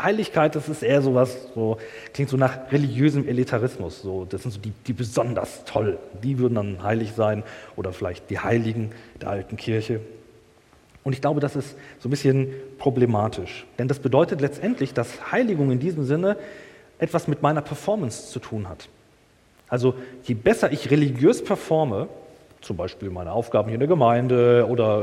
Heiligkeit, 0.00 0.54
das 0.54 0.68
ist 0.68 0.84
eher 0.84 1.02
sowas, 1.02 1.48
so, 1.56 1.78
klingt 2.14 2.30
so 2.30 2.36
nach 2.36 2.70
religiösem 2.70 3.26
Elitarismus. 3.26 4.02
So, 4.02 4.24
das 4.24 4.42
sind 4.42 4.52
so 4.52 4.60
die, 4.60 4.72
die 4.86 4.92
besonders 4.92 5.64
toll. 5.64 5.98
Die 6.22 6.38
würden 6.38 6.54
dann 6.54 6.82
heilig 6.84 7.12
sein. 7.16 7.42
Oder 7.74 7.92
vielleicht 7.92 8.30
die 8.30 8.38
Heiligen 8.38 8.92
der 9.20 9.30
alten 9.30 9.56
Kirche. 9.56 10.00
Und 11.08 11.14
ich 11.14 11.22
glaube, 11.22 11.40
das 11.40 11.56
ist 11.56 11.74
so 12.00 12.08
ein 12.08 12.10
bisschen 12.10 12.48
problematisch. 12.76 13.64
Denn 13.78 13.88
das 13.88 13.98
bedeutet 13.98 14.42
letztendlich, 14.42 14.92
dass 14.92 15.32
Heiligung 15.32 15.70
in 15.70 15.78
diesem 15.78 16.04
Sinne 16.04 16.36
etwas 16.98 17.28
mit 17.28 17.40
meiner 17.40 17.62
Performance 17.62 18.30
zu 18.30 18.40
tun 18.40 18.68
hat. 18.68 18.90
Also 19.70 19.94
je 20.24 20.34
besser 20.34 20.70
ich 20.70 20.90
religiös 20.90 21.42
performe, 21.42 22.08
zum 22.60 22.76
Beispiel 22.76 23.08
meine 23.08 23.32
Aufgaben 23.32 23.68
hier 23.68 23.76
in 23.76 23.80
der 23.80 23.88
Gemeinde 23.88 24.66
oder 24.68 25.00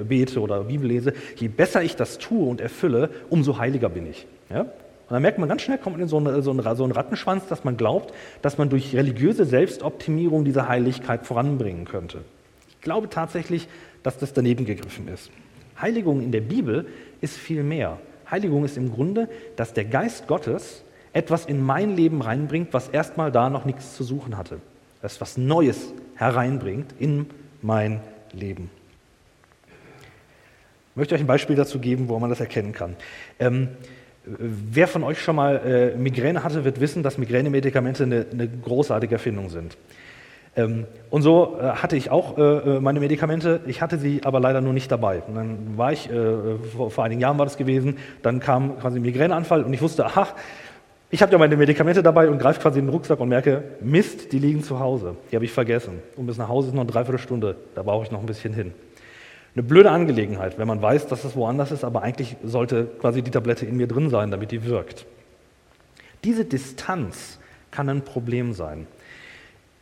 äh, 0.00 0.04
bete 0.04 0.38
oder 0.40 0.64
Bibel 0.64 0.86
lese, 0.86 1.14
je 1.36 1.48
besser 1.48 1.82
ich 1.82 1.96
das 1.96 2.18
tue 2.18 2.46
und 2.46 2.60
erfülle, 2.60 3.08
umso 3.30 3.56
heiliger 3.56 3.88
bin 3.88 4.04
ich. 4.06 4.26
Ja? 4.50 4.60
Und 4.60 4.70
dann 5.08 5.22
merkt 5.22 5.38
man 5.38 5.48
ganz 5.48 5.62
schnell, 5.62 5.78
kommt 5.78 5.96
man 5.96 6.02
in 6.02 6.08
so 6.08 6.18
einen, 6.18 6.42
so, 6.42 6.50
einen, 6.50 6.76
so 6.76 6.84
einen 6.84 6.92
Rattenschwanz, 6.92 7.46
dass 7.46 7.64
man 7.64 7.78
glaubt, 7.78 8.12
dass 8.42 8.58
man 8.58 8.68
durch 8.68 8.94
religiöse 8.94 9.46
Selbstoptimierung 9.46 10.44
diese 10.44 10.68
Heiligkeit 10.68 11.24
voranbringen 11.24 11.86
könnte. 11.86 12.18
Ich 12.78 12.82
glaube 12.82 13.10
tatsächlich, 13.10 13.68
dass 14.04 14.18
das 14.18 14.32
daneben 14.32 14.64
gegriffen 14.64 15.08
ist. 15.08 15.30
Heiligung 15.80 16.22
in 16.22 16.32
der 16.32 16.40
Bibel 16.40 16.86
ist 17.20 17.36
viel 17.36 17.64
mehr. 17.64 17.98
Heiligung 18.30 18.64
ist 18.64 18.76
im 18.76 18.92
Grunde, 18.92 19.28
dass 19.56 19.74
der 19.74 19.84
Geist 19.84 20.28
Gottes 20.28 20.84
etwas 21.12 21.46
in 21.46 21.60
mein 21.60 21.96
Leben 21.96 22.22
reinbringt, 22.22 22.68
was 22.72 22.88
erstmal 22.88 23.32
da 23.32 23.50
noch 23.50 23.64
nichts 23.64 23.96
zu 23.96 24.04
suchen 24.04 24.36
hatte. 24.36 24.60
Das 25.02 25.20
was 25.20 25.36
Neues 25.36 25.92
hereinbringt 26.14 26.94
in 26.98 27.26
mein 27.62 28.00
Leben. 28.32 28.70
Ich 30.90 30.96
möchte 30.96 31.14
euch 31.14 31.20
ein 31.20 31.26
Beispiel 31.26 31.56
dazu 31.56 31.78
geben, 31.80 32.08
wo 32.08 32.18
man 32.18 32.30
das 32.30 32.40
erkennen 32.40 32.72
kann. 32.72 32.96
Ähm, 33.38 33.68
wer 34.24 34.88
von 34.88 35.02
euch 35.02 35.20
schon 35.20 35.36
mal 35.36 35.56
äh, 35.56 35.96
Migräne 35.96 36.44
hatte, 36.44 36.64
wird 36.64 36.80
wissen, 36.80 37.02
dass 37.02 37.18
Migränemedikamente 37.18 38.04
eine, 38.04 38.26
eine 38.30 38.48
großartige 38.48 39.14
Erfindung 39.14 39.48
sind. 39.48 39.76
Ähm, 40.58 40.86
und 41.08 41.22
so 41.22 41.56
äh, 41.60 41.68
hatte 41.68 41.96
ich 41.96 42.10
auch 42.10 42.36
äh, 42.36 42.42
äh, 42.42 42.80
meine 42.80 42.98
Medikamente, 42.98 43.60
ich 43.66 43.80
hatte 43.80 43.96
sie 43.96 44.22
aber 44.24 44.40
leider 44.40 44.60
nur 44.60 44.72
nicht 44.72 44.90
dabei. 44.90 45.22
Und 45.26 45.36
dann 45.36 45.78
war 45.78 45.92
ich, 45.92 46.10
vor, 46.76 46.90
vor, 46.90 47.04
einigen 47.04 47.20
Jahren 47.20 47.38
war 47.38 47.46
das 47.46 47.56
gewesen, 47.56 47.96
dann 48.22 48.40
kam 48.40 48.78
quasi 48.78 48.98
ein 48.98 49.02
Migräneanfall 49.02 49.62
und 49.62 49.72
ich 49.72 49.80
wusste, 49.80 50.04
aha, 50.04 50.28
ich 51.10 51.22
habe 51.22 51.32
ja 51.32 51.38
meine 51.38 51.56
Medikamente 51.56 52.02
dabei 52.02 52.28
und 52.28 52.38
greife 52.38 52.60
quasi 52.60 52.80
in 52.80 52.86
den 52.86 52.92
Rucksack 52.92 53.20
und 53.20 53.28
merke, 53.28 53.62
Mist, 53.80 54.32
die 54.32 54.38
liegen 54.38 54.62
zu 54.62 54.80
Hause. 54.80 55.16
Die 55.30 55.36
habe 55.36 55.44
ich 55.44 55.52
vergessen. 55.52 56.00
Und 56.16 56.26
bis 56.26 56.36
nach 56.36 56.48
Hause 56.48 56.68
ist 56.68 56.74
noch 56.74 56.82
eine 56.82 56.90
Dreiviertelstunde. 56.90 57.56
Da 57.74 57.82
brauche 57.82 58.04
ich 58.04 58.10
noch 58.10 58.20
ein 58.20 58.26
bisschen 58.26 58.52
hin. 58.52 58.72
Eine 59.54 59.62
blöde 59.62 59.90
Angelegenheit, 59.90 60.58
wenn 60.58 60.68
man 60.68 60.82
weiß, 60.82 61.06
dass 61.06 61.24
es 61.24 61.34
woanders 61.34 61.70
ist, 61.70 61.84
aber 61.84 62.02
eigentlich 62.02 62.36
sollte 62.44 62.84
quasi 63.00 63.22
die 63.22 63.30
Tablette 63.30 63.64
in 63.64 63.76
mir 63.76 63.86
drin 63.86 64.10
sein, 64.10 64.30
damit 64.30 64.50
die 64.50 64.64
wirkt. 64.64 65.06
Diese 66.24 66.44
Distanz 66.44 67.38
kann 67.70 67.88
ein 67.88 68.02
Problem 68.02 68.52
sein. 68.52 68.86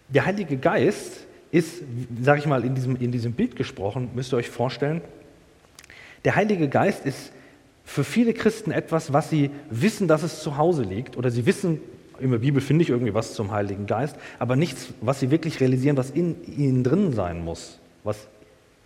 Der 0.08 0.24
Heilige 0.24 0.56
Geist 0.56 1.26
ist, 1.50 1.82
sage 2.20 2.40
ich 2.40 2.46
mal, 2.46 2.64
in 2.64 2.74
diesem, 2.74 2.96
in 2.96 3.12
diesem 3.12 3.32
Bild 3.32 3.56
gesprochen, 3.56 4.10
müsst 4.14 4.32
ihr 4.32 4.36
euch 4.36 4.50
vorstellen, 4.50 5.00
der 6.24 6.36
Heilige 6.36 6.68
Geist 6.68 7.06
ist 7.06 7.32
für 7.84 8.04
viele 8.04 8.34
Christen 8.34 8.72
etwas, 8.72 9.12
was 9.12 9.30
sie 9.30 9.50
wissen, 9.70 10.08
dass 10.08 10.22
es 10.22 10.42
zu 10.42 10.56
Hause 10.56 10.82
liegt, 10.82 11.16
oder 11.16 11.30
sie 11.30 11.46
wissen, 11.46 11.80
in 12.18 12.30
der 12.30 12.38
Bibel 12.38 12.60
finde 12.60 12.82
ich 12.82 12.90
irgendwie 12.90 13.14
was 13.14 13.34
zum 13.34 13.52
Heiligen 13.52 13.86
Geist, 13.86 14.16
aber 14.38 14.56
nichts, 14.56 14.88
was 15.00 15.20
sie 15.20 15.30
wirklich 15.30 15.60
realisieren, 15.60 15.96
was 15.96 16.10
in 16.10 16.36
ihnen 16.56 16.82
drin 16.82 17.12
sein 17.12 17.44
muss, 17.44 17.78
was 18.04 18.26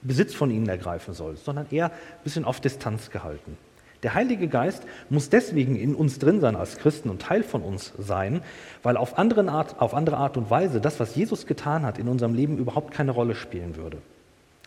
Besitz 0.02 0.34
von 0.34 0.50
ihnen 0.50 0.68
ergreifen 0.68 1.14
soll, 1.14 1.36
sondern 1.36 1.66
eher 1.70 1.86
ein 1.86 2.24
bisschen 2.24 2.44
auf 2.44 2.60
Distanz 2.60 3.10
gehalten. 3.10 3.56
Der 4.02 4.14
Heilige 4.14 4.48
Geist 4.48 4.82
muss 5.10 5.28
deswegen 5.28 5.76
in 5.76 5.94
uns 5.94 6.18
drin 6.18 6.40
sein 6.40 6.56
als 6.56 6.78
Christen 6.78 7.10
und 7.10 7.20
Teil 7.20 7.42
von 7.42 7.62
uns 7.62 7.92
sein, 7.98 8.42
weil 8.82 8.96
auf, 8.96 9.18
Art, 9.18 9.80
auf 9.80 9.94
andere 9.94 10.16
Art 10.16 10.36
und 10.36 10.50
Weise 10.50 10.80
das, 10.80 11.00
was 11.00 11.14
Jesus 11.14 11.46
getan 11.46 11.84
hat 11.84 11.98
in 11.98 12.08
unserem 12.08 12.34
Leben, 12.34 12.56
überhaupt 12.56 12.92
keine 12.92 13.10
Rolle 13.10 13.34
spielen 13.34 13.76
würde. 13.76 13.98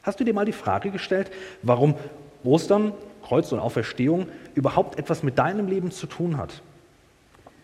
Hast 0.04 0.20
du 0.20 0.24
dir 0.24 0.34
mal 0.34 0.46
die 0.46 0.52
Frage 0.52 0.92
gestellt, 0.92 1.32
warum 1.64 1.96
Ostern 2.44 2.94
Kreuz 3.24 3.52
und 3.52 3.60
Auferstehung 3.60 4.28
überhaupt 4.54 5.00
etwas 5.00 5.24
mit 5.24 5.40
deinem 5.40 5.68
Leben 5.68 5.92
zu 5.92 6.08
tun 6.08 6.38
hat. 6.38 6.62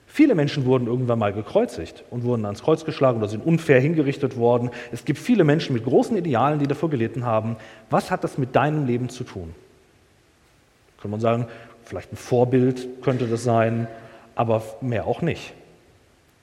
Viele 0.08 0.34
Menschen 0.34 0.66
wurden 0.66 0.88
irgendwann 0.88 1.20
mal 1.20 1.34
gekreuzigt 1.34 2.04
und 2.10 2.24
wurden 2.24 2.46
ans 2.46 2.64
Kreuz 2.64 2.84
geschlagen 2.84 3.20
oder 3.20 3.28
sind 3.28 3.46
unfair 3.46 3.80
hingerichtet 3.80 4.38
worden. 4.38 4.72
Es 4.92 5.06
gibt 5.06 5.20
viele 5.20 5.44
Menschen 5.44 5.74
mit 5.74 5.84
großen 5.84 6.18
Idealen, 6.18 6.60
die 6.60 6.66
davor 6.66 6.90
gelitten 6.90 7.26
haben. 7.26 7.58
Was 7.92 8.10
hat 8.10 8.24
das 8.24 8.40
mit 8.40 8.56
deinem 8.56 8.88
Leben 8.88 9.10
zu 9.10 9.24
tun? 9.24 9.54
Könnte 11.02 11.10
man 11.10 11.20
sagen, 11.20 11.48
vielleicht 11.84 12.12
ein 12.14 12.18
Vorbild 12.18 13.02
könnte 13.02 13.28
das 13.28 13.44
sein, 13.44 13.88
aber 14.36 14.64
mehr 14.82 15.08
auch 15.08 15.22
nicht. 15.22 15.54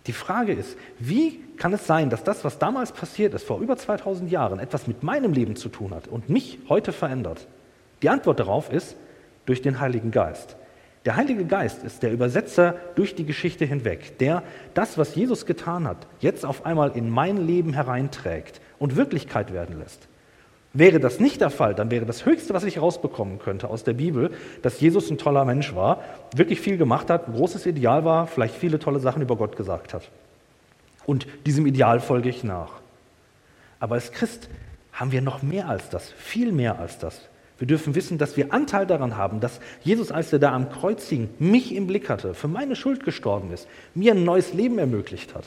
Die 0.07 0.13
Frage 0.13 0.53
ist, 0.53 0.77
wie 0.99 1.41
kann 1.57 1.73
es 1.73 1.87
sein, 1.87 2.11
dass 2.11 2.23
das, 2.23 2.45
was 2.45 2.59
damals 2.59 2.93
passiert 2.93 3.35
ist, 3.35 3.45
vor 3.45 3.61
über 3.61 3.77
2000 3.77 4.31
Jahren, 4.31 4.59
etwas 4.59 4.87
mit 4.87 5.03
meinem 5.03 5.33
Leben 5.33 5.57
zu 5.57 5.69
tun 5.69 5.93
hat 5.93 6.07
und 6.07 6.29
mich 6.29 6.59
heute 6.69 6.93
verändert? 6.93 7.47
Die 8.03 8.09
Antwort 8.09 8.39
darauf 8.39 8.73
ist, 8.73 8.97
durch 9.47 9.63
den 9.63 9.81
Heiligen 9.81 10.11
Geist. 10.11 10.57
Der 11.05 11.15
Heilige 11.15 11.45
Geist 11.45 11.85
ist 11.85 12.03
der 12.03 12.13
Übersetzer 12.13 12.75
durch 12.97 13.15
die 13.15 13.25
Geschichte 13.25 13.65
hinweg, 13.65 14.19
der 14.19 14.43
das, 14.75 14.99
was 14.99 15.15
Jesus 15.15 15.47
getan 15.47 15.87
hat, 15.87 16.07
jetzt 16.19 16.45
auf 16.45 16.67
einmal 16.67 16.97
in 16.97 17.09
mein 17.09 17.47
Leben 17.47 17.73
hereinträgt 17.73 18.61
und 18.79 18.97
Wirklichkeit 18.97 19.53
werden 19.53 19.79
lässt. 19.79 20.09
Wäre 20.79 21.01
das 21.01 21.21
nicht 21.21 21.41
der 21.41 21.49
Fall, 21.49 21.75
dann 21.75 21.91
wäre 21.91 22.05
das 22.05 22.27
Höchste, 22.27 22.53
was 22.53 22.65
ich 22.65 22.83
rausbekommen 22.83 23.39
könnte 23.39 23.71
aus 23.71 23.83
der 23.83 23.95
Bibel, 23.95 24.31
dass 24.61 24.79
Jesus 24.79 25.11
ein 25.11 25.17
toller 25.17 25.47
Mensch 25.47 25.75
war, 25.75 26.03
wirklich 26.35 26.61
viel 26.61 26.77
gemacht 26.77 27.09
hat, 27.09 27.29
ein 27.29 27.35
großes 27.35 27.65
Ideal 27.65 28.05
war, 28.05 28.27
vielleicht 28.27 28.55
viele 28.55 28.79
tolle 28.79 29.01
Sachen 29.01 29.23
über 29.23 29.37
Gott 29.37 29.57
gesagt 29.57 29.95
hat. 29.95 30.11
Und 31.07 31.27
diesem 31.47 31.65
Ideal 31.65 31.99
folge 31.99 32.29
ich 32.29 32.45
nach. 32.45 32.73
Aber 33.81 33.95
als 33.95 34.13
Christ 34.13 34.51
haben 34.93 35.13
wir 35.13 35.23
noch 35.23 35.43
mehr 35.43 35.67
als 35.67 35.89
das, 35.89 36.11
viel 36.11 36.53
mehr 36.53 36.79
als 36.79 36.99
das. 36.99 37.23
Wir 37.57 37.67
dürfen 37.67 37.95
wissen, 37.95 38.19
dass 38.19 38.37
wir 38.37 38.53
Anteil 38.53 38.87
daran 38.87 39.17
haben, 39.17 39.41
dass 39.41 39.61
Jesus, 39.83 40.13
als 40.13 40.31
er 40.31 40.41
da 40.41 40.53
am 40.53 40.69
Kreuz 40.69 41.09
hing, 41.09 41.31
mich 41.39 41.75
im 41.75 41.87
Blick 41.87 42.11
hatte, 42.11 42.35
für 42.35 42.49
meine 42.49 42.77
Schuld 42.77 43.03
gestorben 43.03 43.51
ist, 43.51 43.67
mir 43.95 44.13
ein 44.13 44.25
neues 44.25 44.53
Leben 44.53 44.79
ermöglicht 44.79 45.35
hat. 45.35 45.47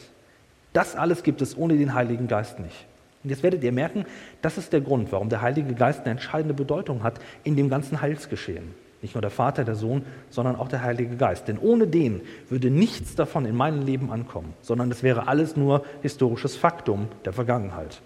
Das 0.73 0.95
alles 0.95 1.21
gibt 1.21 1.43
es 1.43 1.55
ohne 1.55 1.77
den 1.77 1.93
Heiligen 1.93 2.27
Geist 2.27 2.59
nicht. 2.59 2.87
Und 3.23 3.29
jetzt 3.29 3.43
werdet 3.43 3.63
ihr 3.63 3.71
merken, 3.71 4.05
das 4.41 4.57
ist 4.57 4.71
der 4.71 4.81
Grund, 4.81 5.11
warum 5.11 5.29
der 5.29 5.41
Heilige 5.41 5.73
Geist 5.73 6.01
eine 6.01 6.11
entscheidende 6.11 6.53
Bedeutung 6.53 7.03
hat 7.03 7.19
in 7.43 7.55
dem 7.55 7.69
ganzen 7.69 8.01
Heilsgeschehen. 8.01 8.73
Nicht 9.01 9.15
nur 9.15 9.21
der 9.21 9.31
Vater, 9.31 9.63
der 9.63 9.75
Sohn, 9.75 10.05
sondern 10.29 10.55
auch 10.55 10.67
der 10.67 10.81
Heilige 10.81 11.15
Geist. 11.15 11.47
Denn 11.47 11.57
ohne 11.57 11.87
den 11.87 12.21
würde 12.49 12.69
nichts 12.69 13.15
davon 13.15 13.45
in 13.45 13.55
meinem 13.55 13.85
Leben 13.85 14.11
ankommen, 14.11 14.53
sondern 14.61 14.91
es 14.91 15.03
wäre 15.03 15.27
alles 15.27 15.55
nur 15.55 15.85
historisches 16.01 16.55
Faktum 16.55 17.07
der 17.23 17.33
Vergangenheit. 17.33 18.01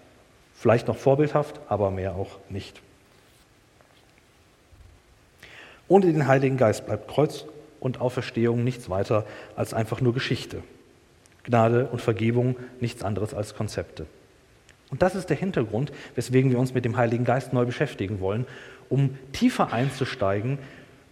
Vielleicht 0.54 0.86
noch 0.86 0.96
vorbildhaft, 0.96 1.60
aber 1.68 1.90
mehr 1.90 2.14
auch 2.14 2.38
nicht. 2.48 2.80
Ohne 5.88 6.06
den 6.06 6.26
Heiligen 6.26 6.56
Geist 6.56 6.86
bleibt 6.86 7.08
Kreuz 7.08 7.44
und 7.80 8.00
Auferstehung 8.00 8.64
nichts 8.64 8.88
weiter 8.88 9.26
als 9.56 9.74
einfach 9.74 10.00
nur 10.00 10.14
Geschichte. 10.14 10.62
Gnade 11.42 11.86
und 11.86 12.00
Vergebung 12.00 12.56
nichts 12.80 13.02
anderes 13.02 13.34
als 13.34 13.54
Konzepte. 13.54 14.06
Und 14.90 15.02
das 15.02 15.14
ist 15.14 15.30
der 15.30 15.36
Hintergrund, 15.36 15.92
weswegen 16.14 16.50
wir 16.50 16.58
uns 16.58 16.74
mit 16.74 16.84
dem 16.84 16.96
Heiligen 16.96 17.24
Geist 17.24 17.52
neu 17.52 17.64
beschäftigen 17.64 18.20
wollen, 18.20 18.46
um 18.88 19.16
tiefer 19.32 19.72
einzusteigen 19.72 20.58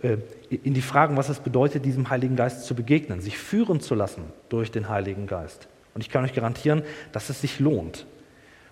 äh, 0.03 0.19
in 0.51 0.75
die 0.75 0.83
Fragen, 0.83 1.17
was 1.17 1.29
es 1.29 1.41
bedeutet, 1.41 1.85
diesem 1.85 2.11
Heiligen 2.11 2.37
Geist 2.37 2.67
zu 2.67 2.75
begegnen, 2.75 3.21
sich 3.21 3.39
führen 3.39 3.81
zu 3.81 3.95
lassen 3.95 4.25
durch 4.49 4.71
den 4.71 4.89
Heiligen 4.89 5.27
Geist. 5.27 5.69
Und 5.95 6.01
ich 6.01 6.11
kann 6.11 6.25
euch 6.25 6.35
garantieren, 6.35 6.83
dass 7.13 7.29
es 7.31 7.41
sich 7.41 7.61
lohnt. 7.61 8.07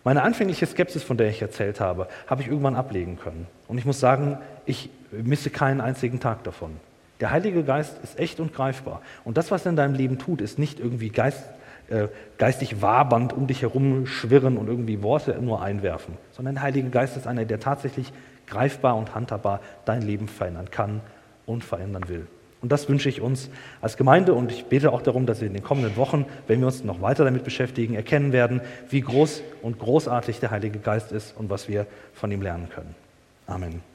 Meine 0.03 0.23
anfängliche 0.23 0.67
Skepsis, 0.67 1.03
von 1.03 1.19
der 1.19 1.29
ich 1.29 1.43
erzählt 1.43 1.79
habe, 1.79 2.09
habe 2.27 2.43
ich 2.43 2.49
irgendwann 2.49 2.75
ablegen 2.75 3.19
können. 3.19 3.47
Und 3.69 3.77
ich 3.77 3.85
muss 3.85 4.01
sagen, 4.01 4.39
ich 4.65 4.89
misse 5.11 5.51
keinen 5.51 5.81
einzigen 5.81 6.21
Tag 6.21 6.43
davon. 6.45 6.77
Der 7.21 7.31
Heilige 7.31 7.65
Geist 7.65 8.03
ist 8.03 8.19
echt 8.19 8.41
und 8.41 8.55
greifbar. 8.55 9.03
Und 9.25 9.37
das, 9.37 9.51
was 9.51 9.67
er 9.67 9.71
in 9.71 9.77
deinem 9.77 9.95
Leben 9.95 10.19
tut, 10.19 10.41
ist 10.41 10.59
nicht 10.59 10.81
irgendwie 10.81 11.11
Geist, 11.11 11.45
äh, 11.91 12.09
geistig 12.39 12.81
wabernd 12.81 13.33
um 13.33 13.47
dich 13.47 13.63
herum 13.63 14.07
schwirren 14.07 14.57
und 14.57 14.69
irgendwie 14.69 15.03
Worte 15.03 15.37
nur 15.41 15.63
einwerfen, 15.63 16.15
sondern 16.33 16.55
der 16.55 16.63
Heilige 16.63 16.89
Geist 16.89 17.17
ist 17.17 17.27
einer, 17.27 17.45
der 17.45 17.61
tatsächlich 17.61 18.13
greifbar 18.47 18.97
und 18.97 19.15
handhabbar 19.15 19.61
dein 19.85 20.03
Leben 20.03 20.29
verändern 20.29 20.71
kann 20.71 21.01
und 21.47 21.65
verändern 21.65 22.09
will. 22.09 22.27
Und 22.63 22.73
das 22.73 22.89
wünsche 22.89 23.09
ich 23.09 23.21
uns 23.21 23.51
als 23.81 23.97
Gemeinde 23.97 24.35
und 24.35 24.53
ich 24.53 24.67
bete 24.67 24.93
auch 24.93 25.03
darum, 25.03 25.27
dass 25.27 25.41
wir 25.41 25.49
in 25.49 25.55
den 25.55 25.63
kommenden 25.63 25.97
Wochen, 25.97 26.27
wenn 26.47 26.61
wir 26.61 26.67
uns 26.67 26.85
noch 26.85 27.01
weiter 27.01 27.25
damit 27.25 27.43
beschäftigen, 27.43 27.95
erkennen 27.95 28.33
werden, 28.33 28.61
wie 28.91 29.01
groß 29.01 29.43
und 29.63 29.79
großartig 29.79 30.41
der 30.41 30.51
Heilige 30.51 30.79
Geist 30.79 31.11
ist 31.11 31.35
und 31.37 31.49
was 31.49 31.69
wir 31.69 31.87
von 32.13 32.31
ihm 32.31 32.43
lernen 32.43 32.69
können. 32.69 32.95
Amen. 33.47 33.90